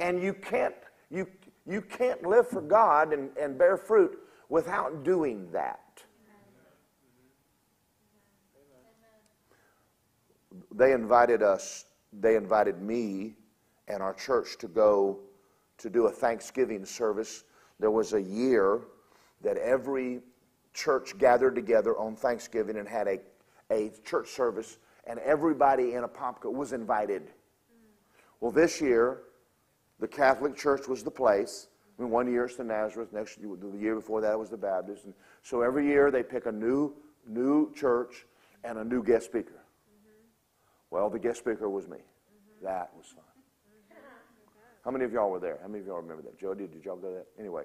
[0.01, 0.75] And you can't,
[1.11, 1.27] you,
[1.67, 4.19] you can't live for God and, and bear fruit
[4.49, 5.81] without doing that.
[10.75, 13.35] They invited us, they invited me
[13.89, 15.21] and our church to go
[15.79, 17.45] to do a Thanksgiving service.
[17.79, 18.81] There was a year
[19.43, 20.21] that every
[20.75, 23.21] church gathered together on Thanksgiving and had a,
[23.71, 27.31] a church service, and everybody in Apopka was invited.
[28.41, 29.21] Well, this year,
[30.01, 31.69] the Catholic Church was the place.
[31.99, 34.57] I mean, one year it's the Nazareth, next year, the year before that was the
[34.57, 35.05] Baptist.
[35.05, 36.93] And so every year they pick a new,
[37.27, 38.27] new church
[38.65, 39.53] and a new guest speaker.
[39.53, 40.11] Mm-hmm.
[40.91, 41.99] Well, the guest speaker was me.
[41.99, 42.67] Mm-hmm.
[42.67, 43.25] That was fun.
[44.85, 45.59] How many of y'all were there?
[45.63, 46.39] How many of y'all remember that?
[46.39, 47.27] Jody, did y'all go that?
[47.39, 47.63] Anyway.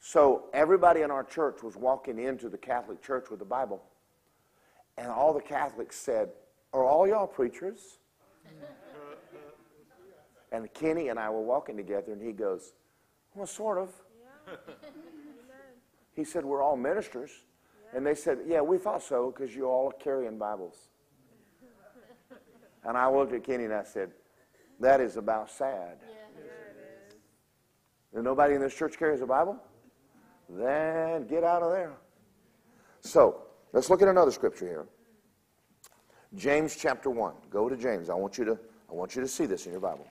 [0.00, 3.82] So everybody in our church was walking into the Catholic Church with the Bible.
[4.96, 6.30] And all the Catholics said,
[6.72, 7.98] Are all y'all preachers?
[10.52, 12.72] and Kenny and I were walking together, and he goes,
[13.34, 13.90] Well, sort of.
[14.48, 14.54] Yeah.
[16.14, 17.30] he said, We're all ministers.
[17.92, 17.98] Yeah.
[17.98, 20.88] And they said, Yeah, we thought so because you all are carrying Bibles.
[22.84, 24.12] and I looked at Kenny and I said,
[24.80, 25.98] That is about sad.
[26.00, 26.16] Yeah.
[28.14, 29.60] And nobody in this church carries a Bible?
[30.56, 31.92] Then get out of there.
[33.00, 33.42] So,
[33.72, 34.86] let's look at another scripture here.
[36.34, 37.34] James chapter 1.
[37.50, 38.10] Go to James.
[38.10, 38.58] I want you to,
[38.90, 40.06] I want you to see this in your Bible.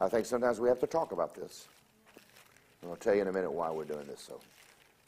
[0.00, 1.66] I think sometimes we have to talk about this.
[2.82, 4.20] And I'll tell you in a minute why we're doing this.
[4.20, 4.40] So,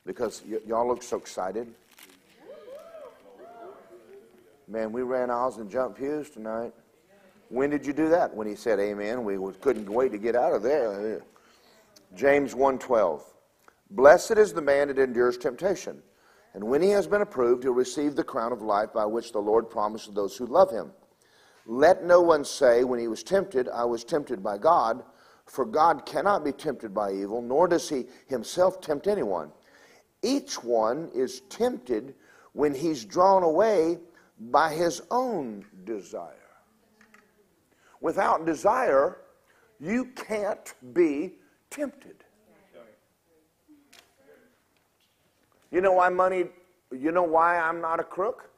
[0.05, 1.73] because y- y'all look so excited.
[4.67, 6.73] Man, we ran aisles and jumped pews tonight.
[7.51, 8.35] When did you do that?
[8.35, 9.25] When he said amen.
[9.25, 11.23] We couldn't wait to get out of there.
[12.15, 13.23] James 1:12.
[13.91, 16.01] Blessed is the man that endures temptation,
[16.55, 19.41] and when he has been approved, he'll receive the crown of life by which the
[19.41, 20.93] Lord promised to those who love him.
[21.67, 25.03] Let no one say, when he was tempted, I was tempted by God,
[25.47, 29.53] for God cannot be tempted by evil, nor does he himself tempt anyone.
[30.23, 32.15] Each one is tempted
[32.53, 33.99] when he's drawn away
[34.39, 36.40] by his own desire.
[38.01, 39.19] Without desire,
[39.79, 41.35] you can't be
[41.71, 42.25] tempted.
[45.71, 46.47] You know why money,
[46.91, 48.51] you know why I'm not a crook?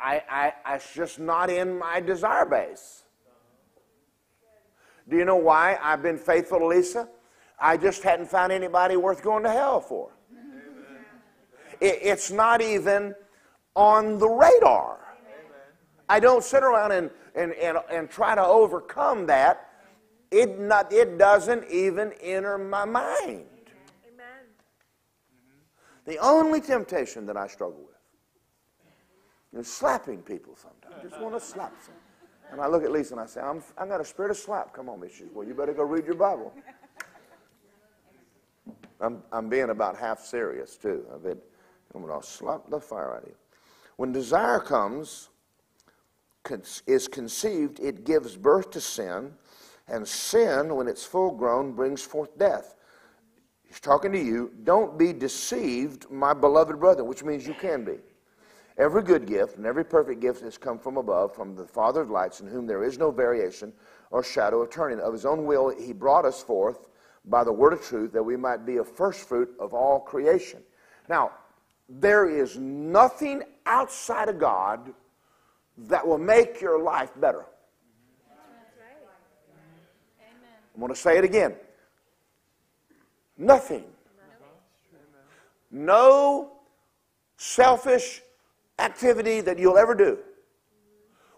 [0.00, 3.02] I, I, I, it's just not in my desire base.
[5.08, 7.08] Do you know why I've been faithful to Lisa?
[7.60, 10.10] I just hadn't found anybody worth going to hell for.
[11.80, 13.14] It, it's not even
[13.74, 14.98] on the radar.
[16.08, 19.68] I don't sit around and, and, and, and try to overcome that.
[20.30, 23.44] It, not, it doesn't even enter my mind.
[24.06, 24.46] Amen.
[26.06, 30.94] The only temptation that I struggle with is slapping people sometimes.
[31.00, 31.94] I Just want to slap some.
[32.50, 34.74] And I look at Lisa and I say, I'm, I got a spirit of slap.
[34.74, 35.14] Come on, Miss.
[35.14, 36.52] She well, you better go read your Bible.
[39.00, 41.04] I'm, I'm being about half serious, too.
[41.12, 41.36] I bet
[41.94, 43.34] I'm going to slap the fire out of you.
[43.96, 45.28] When desire comes,
[46.86, 49.32] is conceived, it gives birth to sin,
[49.88, 52.74] and sin, when it's full grown, brings forth death.
[53.64, 54.52] He's talking to you.
[54.64, 57.98] Don't be deceived, my beloved brother, which means you can be.
[58.78, 62.10] Every good gift and every perfect gift has come from above, from the Father of
[62.10, 63.72] lights, in whom there is no variation
[64.10, 65.00] or shadow of turning.
[65.00, 66.88] Of his own will, he brought us forth
[67.26, 70.62] by the word of truth that we might be a first fruit of all creation.
[71.08, 71.32] Now,
[71.88, 74.92] there is nothing outside of God
[75.88, 77.44] that will make your life better.
[80.74, 81.54] I'm going to say it again.
[83.36, 83.84] Nothing.
[85.70, 86.52] No
[87.36, 88.22] selfish
[88.78, 90.18] activity that you'll ever do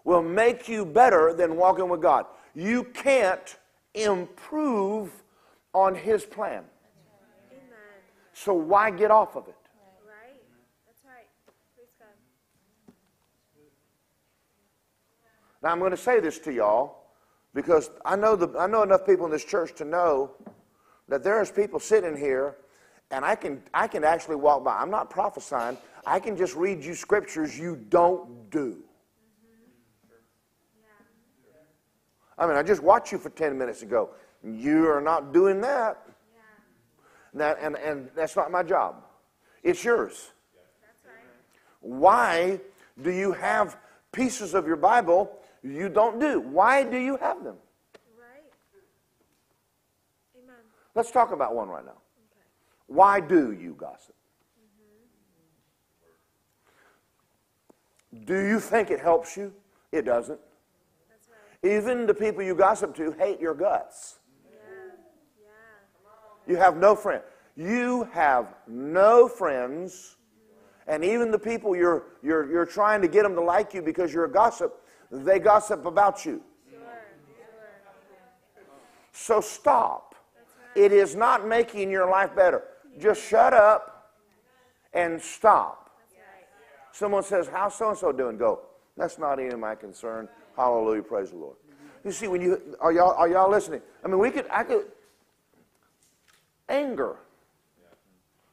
[0.03, 2.25] will make you better than walking with God.
[2.53, 3.57] You can't
[3.93, 5.11] improve
[5.73, 6.63] on His plan.
[8.33, 9.55] So why get off of it?
[10.05, 10.41] Right.
[10.85, 11.27] That's right.
[11.73, 12.07] Praise God.
[15.65, 16.97] Now I'm going to say this to y'all
[17.55, 20.29] because I know the, I know enough people in this church to know
[21.09, 22.57] that there's people sitting here
[23.09, 24.77] and I can I can actually walk by.
[24.77, 25.79] I'm not prophesying.
[26.05, 28.77] I can just read you scriptures you don't do.
[32.37, 34.11] I mean, I just watched you for 10 minutes ago.
[34.43, 35.97] You are not doing that.
[37.33, 38.97] That, and, and that's not my job.
[39.63, 40.31] It's yours.
[41.79, 42.59] Why
[43.01, 43.77] do you have
[44.11, 45.39] pieces of your Bible
[45.69, 46.39] you don't do?
[46.39, 47.55] Why do you have them?
[48.17, 48.43] Right.
[50.43, 50.55] Amen.
[50.93, 51.91] Let's talk about one right now.
[51.91, 52.45] Okay.
[52.87, 54.15] Why do you gossip?
[58.13, 58.25] Mm-hmm.
[58.25, 59.51] Do you think it helps you?
[59.91, 60.39] It doesn't.
[61.63, 61.71] Right.
[61.71, 64.19] Even the people you gossip to hate your guts.
[64.45, 64.59] Yeah.
[65.41, 65.49] Yeah.
[66.51, 67.23] You have no friend.
[67.55, 70.17] You have no friends.
[70.37, 70.91] Mm-hmm.
[70.91, 74.13] And even the people you're, you're, you're trying to get them to like you because
[74.13, 76.41] you're a gossip, they gossip about you.
[79.11, 80.15] So stop.
[80.75, 82.63] It is not making your life better.
[82.99, 84.11] Just shut up
[84.93, 85.89] and stop.
[86.91, 88.37] Someone says, How's so and so doing?
[88.37, 88.61] Go.
[88.97, 90.27] That's not any of my concern.
[90.55, 91.03] Hallelujah.
[91.03, 91.57] Praise the Lord.
[92.03, 93.81] You see, when you are y'all are y'all listening?
[94.03, 94.85] I mean, we could I could
[96.69, 97.17] anger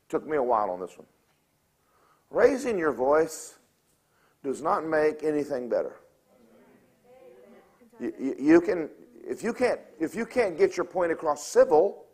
[0.09, 1.07] took me a while on this one.
[2.31, 3.59] Raising your voice
[4.43, 5.97] does not make anything better.
[8.03, 8.91] You, you, can
[9.25, 12.07] if you can't if you can't get your point across civil,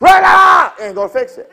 [0.00, 1.50] right and go fix it.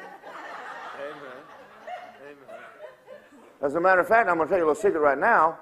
[3.62, 5.58] As a matter of fact, I'm going to tell you a little secret right now.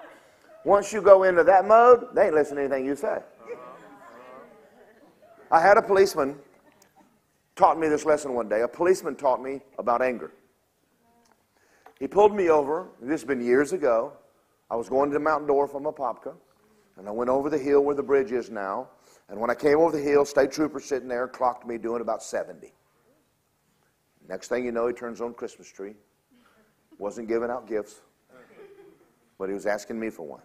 [0.65, 3.19] Once you go into that mode, they ain't listening to anything you say.
[5.49, 6.37] I had a policeman
[7.55, 8.61] taught me this lesson one day.
[8.61, 10.31] A policeman taught me about anger.
[11.99, 12.89] He pulled me over.
[13.01, 14.13] This has been years ago.
[14.69, 16.35] I was going to the Mount Dora from Apopka,
[16.97, 18.89] and I went over the hill where the bridge is now.
[19.29, 22.23] And when I came over the hill, state trooper sitting there clocked me doing about
[22.23, 22.73] 70.
[24.27, 25.93] Next thing you know, he turns on Christmas tree.
[26.97, 28.01] Wasn't giving out gifts,
[29.37, 30.41] but he was asking me for one.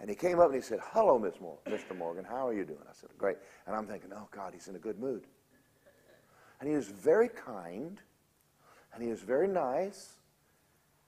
[0.00, 1.96] And he came up and he said, Hello, Miss Mor- Mr.
[1.96, 2.24] Morgan.
[2.24, 2.78] How are you doing?
[2.88, 3.36] I said, Great.
[3.66, 5.24] And I'm thinking, Oh, God, he's in a good mood.
[6.60, 8.00] And he was very kind,
[8.94, 10.14] and he was very nice,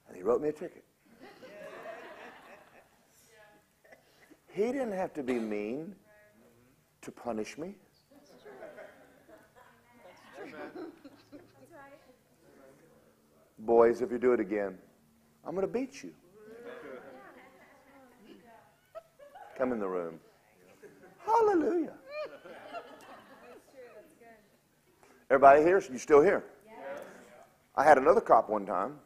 [0.07, 0.85] and he wrote me a ticket.
[4.53, 5.95] He didn't have to be mean
[7.03, 7.75] to punish me.
[13.59, 14.77] Boys, if you do it again,
[15.45, 16.11] I'm going to beat you.
[19.57, 20.19] Come in the room.
[21.25, 21.93] Hallelujah.
[25.31, 25.83] Everybody here?
[25.93, 26.45] You still here?
[27.77, 28.99] I had another cop one time.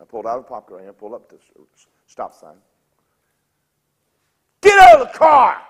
[0.00, 1.36] I pulled out of the popcorn and pulled up to
[2.06, 2.56] stop sign.
[4.78, 5.60] The car!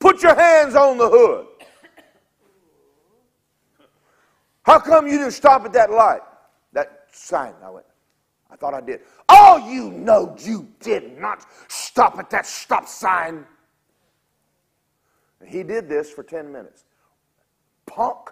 [0.00, 1.46] Put your hands on the hood.
[4.62, 6.20] How come you didn't stop at that light?
[6.72, 7.54] That sign.
[7.62, 7.86] I went,
[8.50, 9.00] I thought I did.
[9.28, 13.46] Oh, you know you did not stop at that stop sign.
[15.40, 16.84] And he did this for 10 minutes.
[17.86, 18.30] Punk.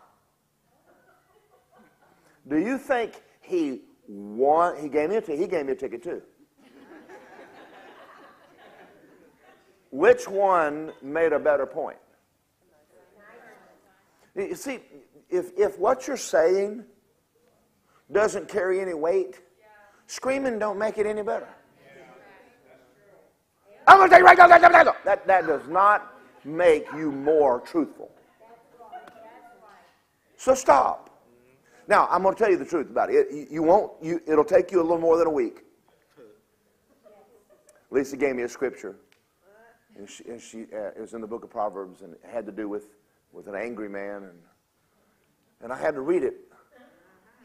[2.49, 4.77] Do you think he won?
[4.81, 5.39] He gave me a ticket.
[5.39, 6.23] He gave me a ticket too.
[9.93, 11.99] Which one made a better point?
[14.35, 14.81] You see,
[15.29, 16.85] if, if what you're saying
[18.11, 19.41] doesn't carry any weight,
[20.07, 21.49] screaming don't make it any better.
[23.87, 24.49] I'm going to take right now.
[25.05, 26.15] That, that does not
[26.45, 28.11] make you more truthful.
[30.39, 31.11] So stop.
[31.87, 33.27] Now, I'm going to tell you the truth about it.
[33.31, 35.65] it you won't, you, it'll take you a little more than a week.
[37.91, 38.97] Lisa gave me a scripture.
[39.97, 42.47] And she, and she uh, it was in the book of Proverbs, and it had
[42.47, 42.89] to do with,
[43.33, 44.25] with an angry man.
[44.25, 44.39] And
[45.63, 46.35] and I had to read it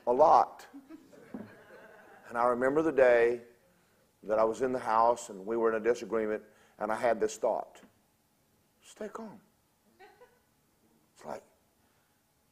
[0.08, 0.66] a lot.
[2.30, 3.42] And I remember the day
[4.24, 6.42] that I was in the house and we were in a disagreement,
[6.80, 7.82] and I had this thought
[8.84, 9.40] stay calm.
[11.16, 11.44] It's like,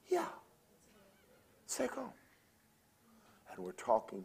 [0.07, 0.25] yeah,
[1.65, 2.11] stay calm.
[3.51, 4.23] And we're talking.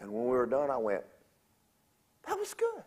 [0.00, 1.02] And when we were done, I went,
[2.26, 2.84] that was good.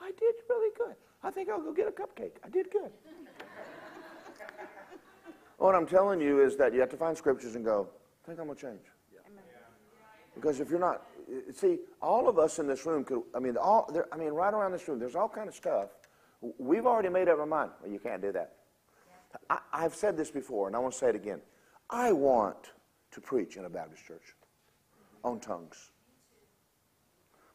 [0.00, 0.96] I did really good.
[1.22, 2.32] I think I'll go get a cupcake.
[2.44, 2.90] I did good.
[5.58, 7.86] What I'm telling you is that you have to find scriptures and go,
[8.24, 8.80] I think I'm going to change.
[10.34, 11.02] Because if you're not,
[11.52, 14.54] see, all of us in this room could, I mean, all, there, I mean, right
[14.54, 15.90] around this room, there's all kind of stuff.
[16.58, 17.72] We've already made up our mind.
[17.82, 18.54] Well, you can't do that.
[19.50, 21.42] I, I've said this before, and I want to say it again.
[21.90, 22.70] I want
[23.10, 24.34] to preach in a Baptist church
[25.22, 25.90] on tongues.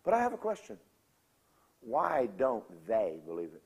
[0.04, 0.78] But I have a question.
[1.86, 3.62] Why don't they believe it?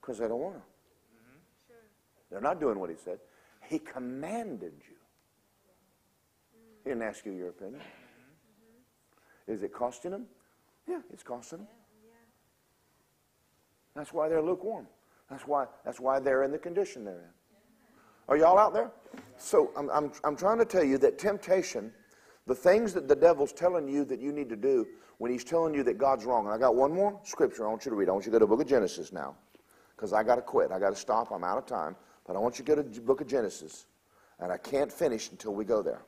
[0.00, 0.60] Because they don't want to.
[0.60, 1.74] Mm-hmm.
[2.30, 3.18] They're not doing what he said.
[3.68, 4.96] He commanded you.
[6.54, 6.84] Mm-hmm.
[6.84, 7.80] He didn't ask you your opinion.
[7.80, 9.52] Mm-hmm.
[9.52, 10.26] Is it costing them?
[10.86, 11.68] Yeah, it's costing them.
[13.94, 14.86] That's why they're lukewarm.
[15.28, 17.30] That's why, that's why they're in the condition they're in.
[18.28, 18.92] Are y'all out there?
[19.38, 21.92] So I'm, I'm, I'm trying to tell you that temptation,
[22.48, 24.86] the things that the devil's telling you that you need to do
[25.18, 26.46] when he's telling you that God's wrong.
[26.46, 28.08] And I got one more scripture I want you to read.
[28.08, 29.36] I want you to go to the book of Genesis now
[29.94, 30.72] because I got to quit.
[30.72, 31.30] I got to stop.
[31.30, 31.94] I'm out of time.
[32.26, 33.86] But I want you to go to the book of Genesis,
[34.38, 36.02] and I can't finish until we go there.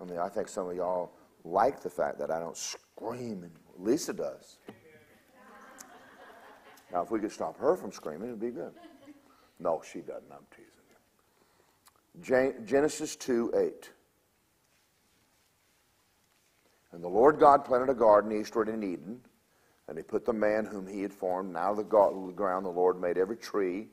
[0.00, 1.12] I mean, I think some of y'all
[1.44, 4.58] like the fact that I don't scream, and Lisa does.
[6.92, 8.72] Now, if we could stop her from screaming, it'd be good.
[9.60, 10.32] No, she doesn't.
[10.32, 10.66] I'm teasing
[12.56, 12.64] you.
[12.64, 13.90] Genesis 2 8.
[16.92, 19.20] And the Lord God planted a garden eastward in Eden,
[19.86, 21.52] and he put the man whom he had formed.
[21.52, 23.88] Now the ground the Lord made every tree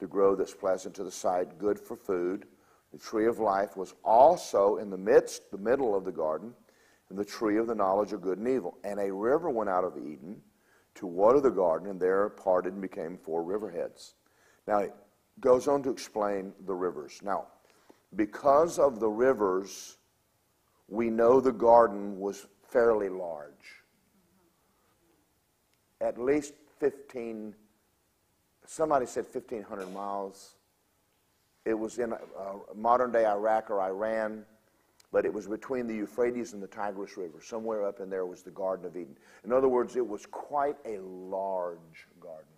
[0.00, 2.46] to grow that's pleasant to the sight, good for food.
[2.92, 6.52] The tree of life was also in the midst, the middle of the garden,
[7.08, 8.76] and the tree of the knowledge of good and evil.
[8.84, 10.40] And a river went out of Eden
[10.96, 14.14] to water the garden, and there parted and became four riverheads.
[14.66, 14.94] Now, it
[15.40, 17.20] goes on to explain the rivers.
[17.22, 17.46] Now,
[18.16, 19.98] because of the rivers,
[20.88, 23.82] we know the garden was fairly large.
[26.00, 27.54] At least 15,
[28.66, 30.54] somebody said 1,500 miles.
[31.64, 32.16] It was in uh,
[32.74, 34.44] modern day Iraq or Iran
[35.14, 37.40] but it was between the Euphrates and the Tigris River.
[37.40, 39.16] Somewhere up in there was the Garden of Eden.
[39.44, 42.53] In other words, it was quite a large garden.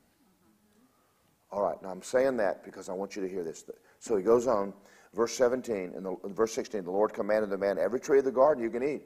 [1.50, 3.64] All right, now I'm saying that because I want you to hear this.
[3.98, 4.74] So he goes on,
[5.14, 8.62] verse 17, and verse 16, the Lord commanded the man, every tree of the garden
[8.62, 9.02] you can eat.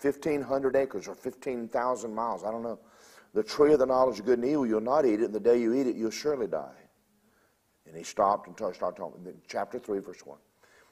[0.00, 2.78] 1,500 acres or 15,000 miles, I don't know.
[3.34, 5.40] The tree of the knowledge of good and evil, you'll not eat it, and the
[5.40, 6.72] day you eat it, you'll surely die.
[7.86, 9.26] And he stopped and started talking.
[9.46, 10.38] Chapter 3, verse 1.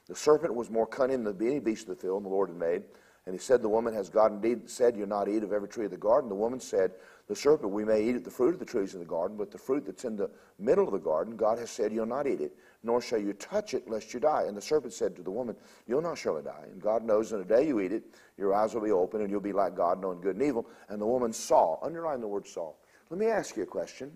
[0.07, 2.83] The serpent was more cunning than any beast of the field the Lord had made.
[3.25, 5.85] And he said, The woman has God indeed said, You'll not eat of every tree
[5.85, 6.29] of the garden.
[6.29, 6.93] The woman said,
[7.29, 9.51] The serpent, we may eat of the fruit of the trees of the garden, but
[9.51, 12.41] the fruit that's in the middle of the garden, God has said, You'll not eat
[12.41, 14.45] it, nor shall you touch it, lest you die.
[14.47, 15.55] And the serpent said to the woman,
[15.85, 16.63] You'll not surely die.
[16.71, 18.03] And God knows in the day you eat it,
[18.35, 20.67] your eyes will be open, and you'll be like God, knowing good and evil.
[20.89, 21.77] And the woman saw.
[21.85, 22.73] Underline the word saw.
[23.11, 24.11] Let me ask you a question.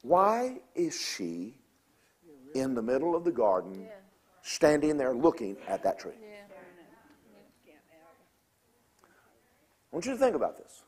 [0.00, 1.58] Why is she
[2.54, 3.86] in the middle of the garden?
[4.40, 6.12] Standing there looking at that tree.
[9.92, 10.84] I want you to think about this.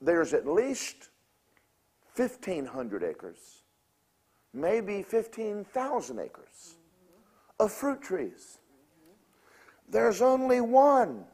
[0.00, 1.10] There's at least
[2.16, 3.62] 1,500 acres,
[4.54, 6.76] maybe 15,000 acres
[7.58, 8.58] of fruit trees.
[9.88, 11.24] There's only one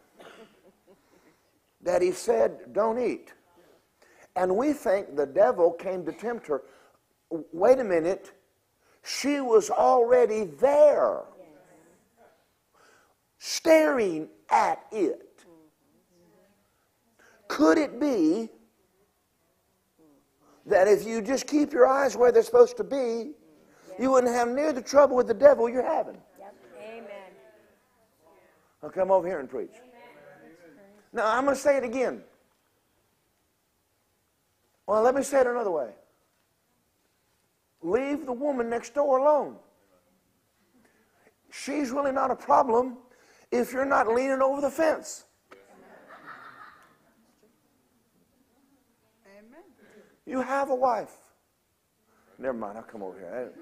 [1.82, 3.32] that he said, don't eat.
[4.34, 6.62] And we think the devil came to tempt her.
[7.52, 8.32] Wait a minute.
[9.04, 11.22] She was already there,
[13.38, 15.44] staring at it.
[17.46, 18.50] Could it be
[20.66, 23.32] that if you just keep your eyes where they're supposed to be,
[23.98, 26.18] you wouldn't have near the trouble with the devil you're having?
[26.78, 27.06] Amen.
[28.82, 29.70] I'll come over here and preach.
[31.12, 32.22] Now, I'm going to say it again.
[34.86, 35.90] Well, let me say it another way.
[37.82, 39.56] Leave the woman next door alone.
[41.50, 42.98] She's really not a problem
[43.50, 45.24] if you're not leaning over the fence.
[50.26, 51.16] You have a wife.
[52.38, 53.52] Never mind, I'll come over here.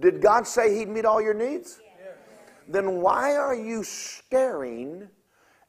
[0.00, 1.80] Did God say He'd meet all your needs?
[1.82, 2.14] Yes.
[2.68, 5.08] Then why are you staring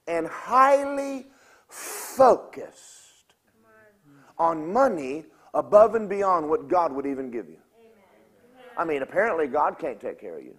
[0.07, 1.27] and highly
[1.67, 3.33] focused
[4.37, 7.57] on money above and beyond what God would even give you.
[8.77, 10.55] I mean, apparently God can't take care of you.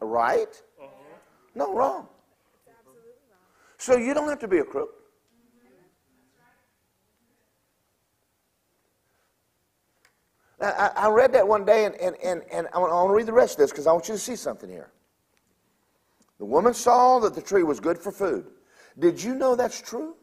[0.00, 0.60] Right?
[1.54, 2.08] No, wrong.
[3.78, 4.90] So you don't have to be a crook.
[10.62, 13.32] I, I read that one day, and, and, and, and I want to read the
[13.32, 14.92] rest of this because I want you to see something here.
[16.38, 18.46] The woman saw that the tree was good for food.
[18.98, 20.16] Did you know that's true?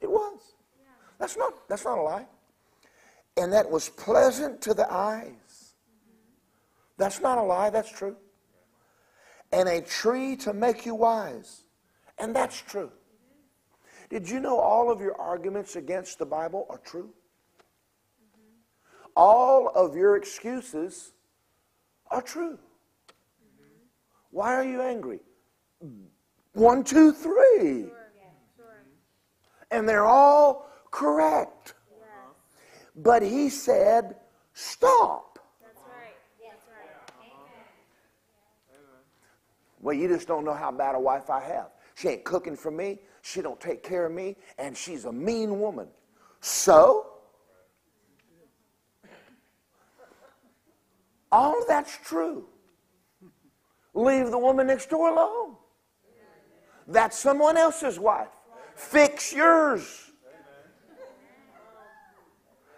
[0.00, 0.40] It was.
[1.18, 2.26] That's not, that's not a lie.
[3.36, 5.74] And that was pleasant to the eyes.
[6.98, 8.16] That's not a lie, that's true.
[9.52, 11.64] And a tree to make you wise.
[12.18, 12.90] And that's true.
[14.10, 17.10] Did you know all of your arguments against the Bible are true?
[19.14, 21.12] All of your excuses
[22.10, 22.58] are true.
[24.30, 25.20] Why are you angry?
[26.54, 27.90] One, two, three
[29.72, 31.74] and they're all correct.
[32.94, 34.16] But he said,
[34.52, 35.38] stop.
[39.80, 41.70] Well, you just don't know how bad a wife I have.
[41.96, 43.00] She ain't cooking for me.
[43.22, 45.88] She don't take care of me, and she's a mean woman.
[46.40, 47.11] So,
[51.32, 52.44] all that's true.
[53.94, 55.56] Leave the woman next door alone.
[56.86, 58.28] That's someone else's wife.
[58.74, 60.10] Fix yours.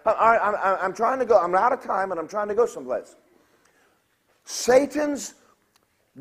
[0.07, 1.39] I, am trying to go.
[1.39, 3.17] I'm out of time and I'm trying to go someplace.
[4.45, 5.35] Satan's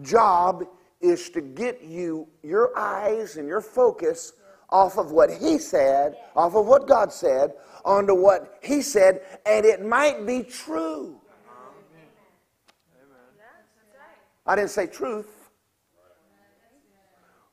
[0.01, 0.65] job
[1.01, 4.33] is to get you, your eyes and your focus
[4.69, 7.53] off of what he said, off of what God said,
[7.83, 11.19] onto what he said, and it might be true.
[14.45, 15.49] I didn't say truth.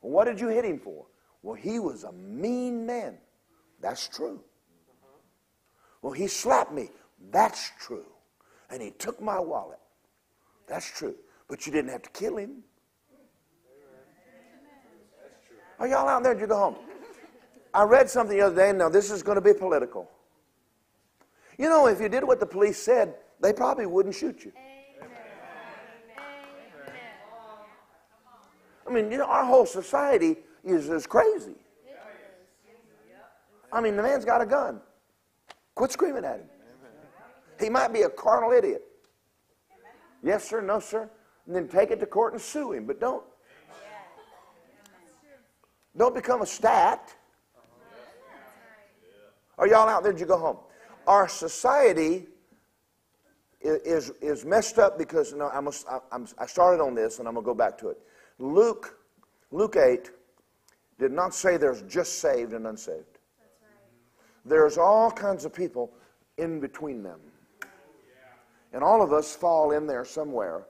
[0.01, 1.07] What did you hit him for?
[1.43, 3.19] Well, he was a mean man.
[3.81, 4.41] That's true.
[6.03, 6.91] Well, he slapped me.
[7.31, 8.07] That's true.
[8.71, 9.79] And he took my wallet.
[10.67, 11.15] That's true.
[11.49, 12.63] But you didn't have to kill him.
[15.79, 16.35] Are y'all out there?
[16.35, 16.77] Did you go home?
[17.73, 18.71] I read something the other day.
[18.71, 20.11] And now, this is going to be political.
[21.59, 24.53] You know, if you did what the police said, they probably wouldn't shoot you.
[28.91, 31.55] I mean, you know, our whole society is, is crazy.
[33.73, 34.81] I mean, the man's got a gun.
[35.77, 36.47] Quit screaming at him.
[37.61, 38.83] He might be a carnal idiot.
[40.25, 41.09] Yes, sir, no, sir.
[41.47, 42.87] And then take it to court and sue him.
[42.87, 43.23] But don't.
[45.97, 47.15] Don't become a stat.
[49.57, 50.13] Are y'all out there?
[50.13, 50.57] Did you go home?
[51.07, 52.27] Our society
[53.61, 55.69] is, is messed up because no, I'm,
[56.39, 57.99] I started on this and I'm going to go back to it.
[58.41, 58.99] Luke,
[59.51, 60.11] Luke 8
[60.99, 63.19] did not say there's just saved and unsaved.
[64.45, 65.93] There's all kinds of people
[66.39, 67.21] in between them.
[68.73, 70.67] And all of us fall in there somewhere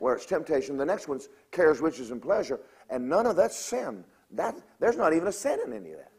[0.00, 0.76] where it's temptation.
[0.76, 2.58] The next one's cares, riches, and pleasure.
[2.90, 4.04] And none of that's sin.
[4.32, 6.10] That, there's not even a sin in any of that.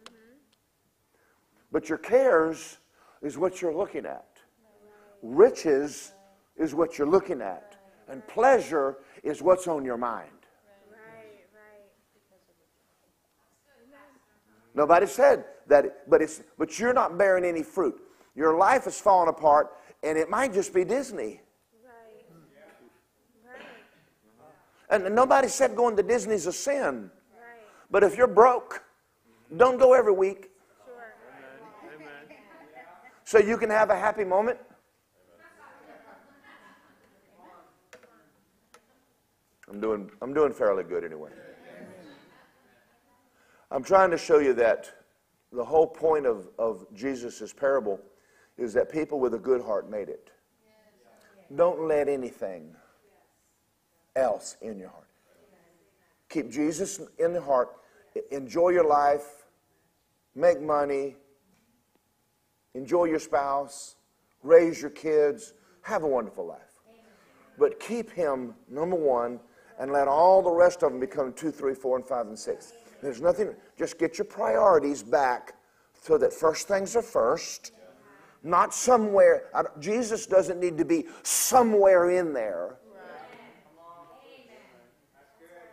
[1.71, 2.77] But your cares
[3.21, 4.37] is what you're looking at.
[5.21, 6.13] Riches
[6.55, 7.75] is what you're looking at.
[8.07, 10.29] And pleasure is what's on your mind.
[14.75, 17.95] Nobody said that, but it's but you're not bearing any fruit.
[18.35, 21.41] Your life is falling apart, and it might just be Disney.
[21.85, 22.25] Right.
[23.47, 25.05] Right.
[25.05, 27.11] And nobody said going to Disney's a sin.
[27.31, 27.61] Right.
[27.91, 28.83] But if you're broke,
[29.57, 30.49] don't go every week.
[30.85, 31.13] Sure.
[31.95, 32.37] Amen.
[33.23, 34.57] So you can have a happy moment.
[39.69, 41.31] I'm doing, I'm doing fairly good anyway.
[43.73, 44.91] I'm trying to show you that
[45.51, 47.99] the whole point of, of Jesus' parable
[48.55, 50.29] is that people with a good heart made it.
[51.55, 52.75] Don't let anything
[54.15, 55.07] else in your heart.
[56.29, 57.69] Keep Jesus in the heart.
[58.29, 59.47] Enjoy your life.
[60.35, 61.15] Make money.
[62.75, 63.95] Enjoy your spouse.
[64.43, 65.55] Raise your kids.
[65.81, 66.59] Have a wonderful life.
[67.57, 69.39] But keep Him, number one,
[69.79, 72.73] and let all the rest of them become two, three, four, and five, and six.
[73.03, 75.55] There's nothing, just get your priorities back
[76.01, 77.73] so that first things are first,
[78.43, 79.49] not somewhere.
[79.79, 82.77] Jesus doesn't need to be somewhere in there.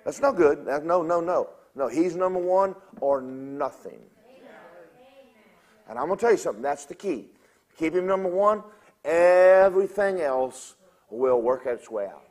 [0.04, 0.66] That's not good.
[0.84, 1.50] No, no, no.
[1.76, 4.00] No, he's number one or nothing.
[5.88, 6.62] And I'm going to tell you something.
[6.62, 7.28] That's the key.
[7.78, 8.62] Keep him number one,
[9.04, 10.74] everything else
[11.10, 12.24] will work its way out.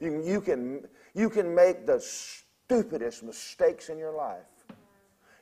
[0.00, 2.00] You, you, can, you can make the
[2.68, 4.44] stupidest mistakes in your life,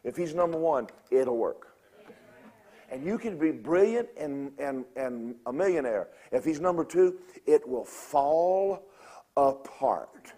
[0.05, 1.73] if he's number one, it'll work.
[2.89, 6.07] And you can be brilliant and, and, and a millionaire.
[6.31, 8.87] If he's number two, it will fall
[9.37, 10.33] apart.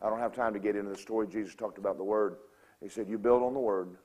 [0.00, 1.26] I don't have time to get into the story.
[1.26, 2.36] Jesus talked about the Word.
[2.80, 3.96] He said, You build on the Word.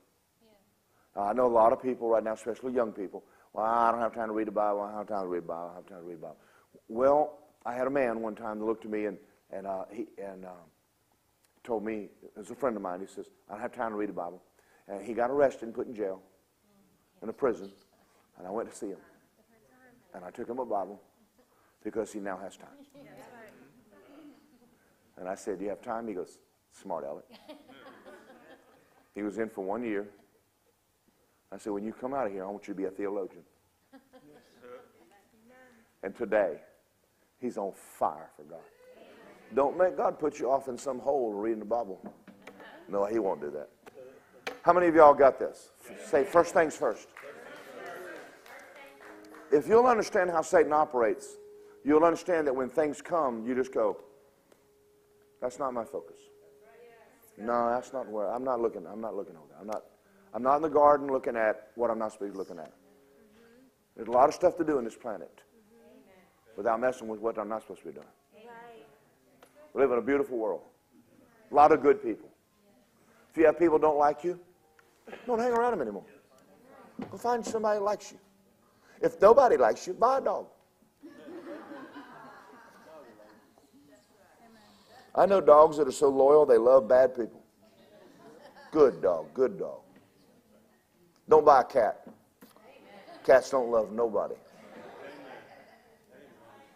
[1.16, 3.24] Now, I know a lot of people right now, especially young people,
[3.54, 4.82] well, I don't have time to read the Bible.
[4.82, 5.66] I don't have time to read the Bible.
[5.66, 6.38] I don't have time to read the Bible.
[6.88, 9.18] Well, I had a man one time that looked at me and,
[9.52, 10.73] and, uh, he, and um,
[11.64, 14.10] told me, as a friend of mine, he says, I don't have time to read
[14.10, 14.42] the Bible.
[14.88, 16.22] And he got arrested and put in jail,
[17.22, 17.72] in a prison.
[18.38, 18.98] And I went to see him.
[20.14, 21.02] And I took him a Bible
[21.84, 22.70] because he now has time.
[25.18, 26.08] And I said, Do you have time?
[26.08, 26.38] He goes,
[26.72, 27.26] Smart Alec.
[29.16, 30.08] He was in for one year.
[31.52, 33.44] I said, When you come out of here, I want you to be a theologian.
[36.02, 36.58] And today,
[37.40, 38.60] he's on fire for God.
[39.54, 42.02] Don't make God put you off in some hole reading the Bible.
[42.88, 43.70] No, He won't do that.
[44.64, 45.70] How many of y'all got this?
[46.06, 47.08] Say first things first.
[49.52, 51.38] If you'll understand how Satan operates,
[51.84, 53.98] you'll understand that when things come, you just go,
[55.42, 56.18] that's not my focus.
[57.38, 58.86] No, that's not where I'm not looking.
[58.88, 59.58] I'm not looking over there.
[59.60, 59.84] I'm not
[60.34, 62.74] I'm not in the garden looking at what I'm not supposed to be looking at.
[63.96, 65.42] There's a lot of stuff to do in this planet
[66.58, 68.08] without messing with what I'm not supposed to be doing.
[69.74, 70.62] We live in a beautiful world.
[71.52, 72.30] A lot of good people.
[73.32, 74.40] If you have people don't like you,
[75.26, 76.06] don't hang around them anymore.
[77.10, 78.20] Go find somebody likes you.
[79.02, 80.46] If nobody likes you, buy a dog.
[85.16, 87.44] I know dogs that are so loyal they love bad people.
[88.72, 89.82] Good dog, good dog.
[91.30, 92.08] Don't buy a cat.
[93.24, 94.36] Cats don't love nobody.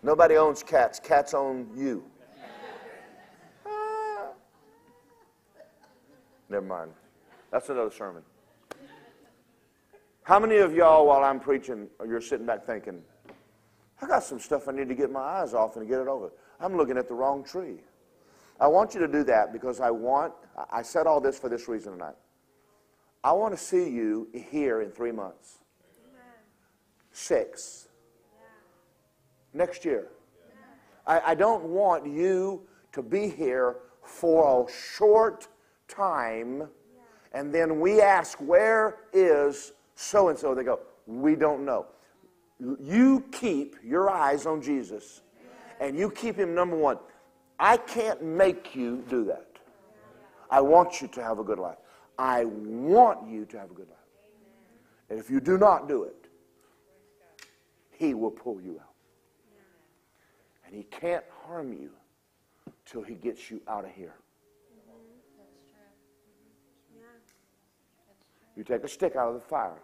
[0.03, 0.99] Nobody owns cats.
[0.99, 2.03] Cats own you.
[6.49, 6.91] Never mind.
[7.51, 8.23] That's another sermon.
[10.23, 13.01] How many of y'all, while I'm preaching, you're sitting back thinking,
[14.01, 16.31] I got some stuff I need to get my eyes off and get it over.
[16.59, 17.77] I'm looking at the wrong tree.
[18.59, 20.33] I want you to do that because I want,
[20.71, 22.15] I said all this for this reason tonight.
[23.23, 25.59] I want to see you here in three months.
[27.11, 27.87] Six.
[29.53, 30.09] Next year.
[31.05, 35.47] I, I don't want you to be here for a short
[35.87, 36.67] time
[37.33, 40.55] and then we ask, Where is so and so?
[40.55, 41.87] They go, We don't know.
[42.59, 45.21] You keep your eyes on Jesus
[45.79, 46.97] and you keep him number one.
[47.59, 49.45] I can't make you do that.
[50.49, 51.77] I want you to have a good life.
[52.17, 53.97] I want you to have a good life.
[55.09, 56.27] And if you do not do it,
[57.91, 58.93] he will pull you out.
[60.65, 61.91] And he can't harm you
[62.85, 64.15] till he gets you out of here.
[68.57, 69.77] You take a stick out of the fire,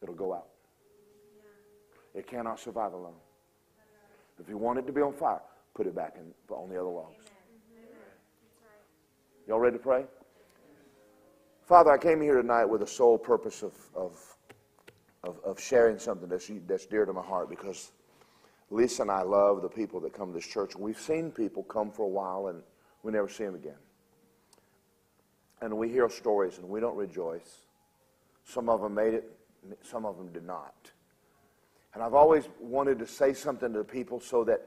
[0.00, 0.46] it'll go out.
[2.14, 3.16] It cannot survive alone.
[4.40, 5.42] If you want it to be on fire,
[5.74, 7.16] put it back in, on the other logs.
[9.48, 10.04] Y'all ready to pray?
[11.64, 14.36] Father, I came here tonight with a sole purpose of, of,
[15.24, 17.90] of, of sharing something that's, that's dear to my heart because
[18.70, 20.76] Lisa and I love the people that come to this church.
[20.76, 22.62] We've seen people come for a while and
[23.02, 23.78] we never see them again
[25.62, 27.66] and we hear stories and we don't rejoice.
[28.44, 29.30] Some of them made it,
[29.82, 30.74] some of them did not.
[31.94, 34.66] And I've always wanted to say something to the people so that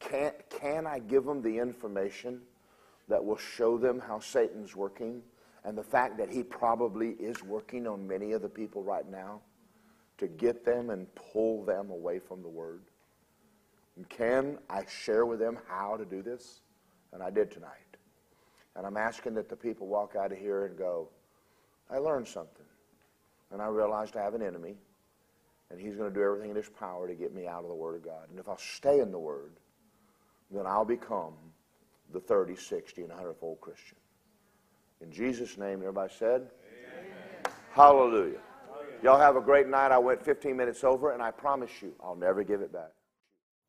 [0.00, 2.40] can, can I give them the information
[3.08, 5.22] that will show them how Satan's working
[5.64, 9.40] and the fact that he probably is working on many of the people right now
[10.18, 12.82] to get them and pull them away from the Word?
[13.96, 16.62] And can I share with them how to do this?
[17.12, 17.81] And I did tonight.
[18.76, 21.08] And I'm asking that the people walk out of here and go,
[21.90, 22.64] I learned something.
[23.52, 24.76] And I realized I have an enemy,
[25.70, 27.74] and he's going to do everything in his power to get me out of the
[27.74, 28.30] Word of God.
[28.30, 29.52] And if I'll stay in the Word,
[30.50, 31.34] then I'll become
[32.12, 33.98] the 30, 60, and 100 fold Christian.
[35.02, 36.48] In Jesus' name, everybody said,
[36.96, 37.54] Amen.
[37.72, 38.38] Hallelujah.
[39.02, 39.90] Y'all have a great night.
[39.90, 42.92] I went 15 minutes over, and I promise you, I'll never give it back.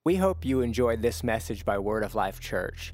[0.05, 2.93] We hope you enjoyed this message by Word of Life Church.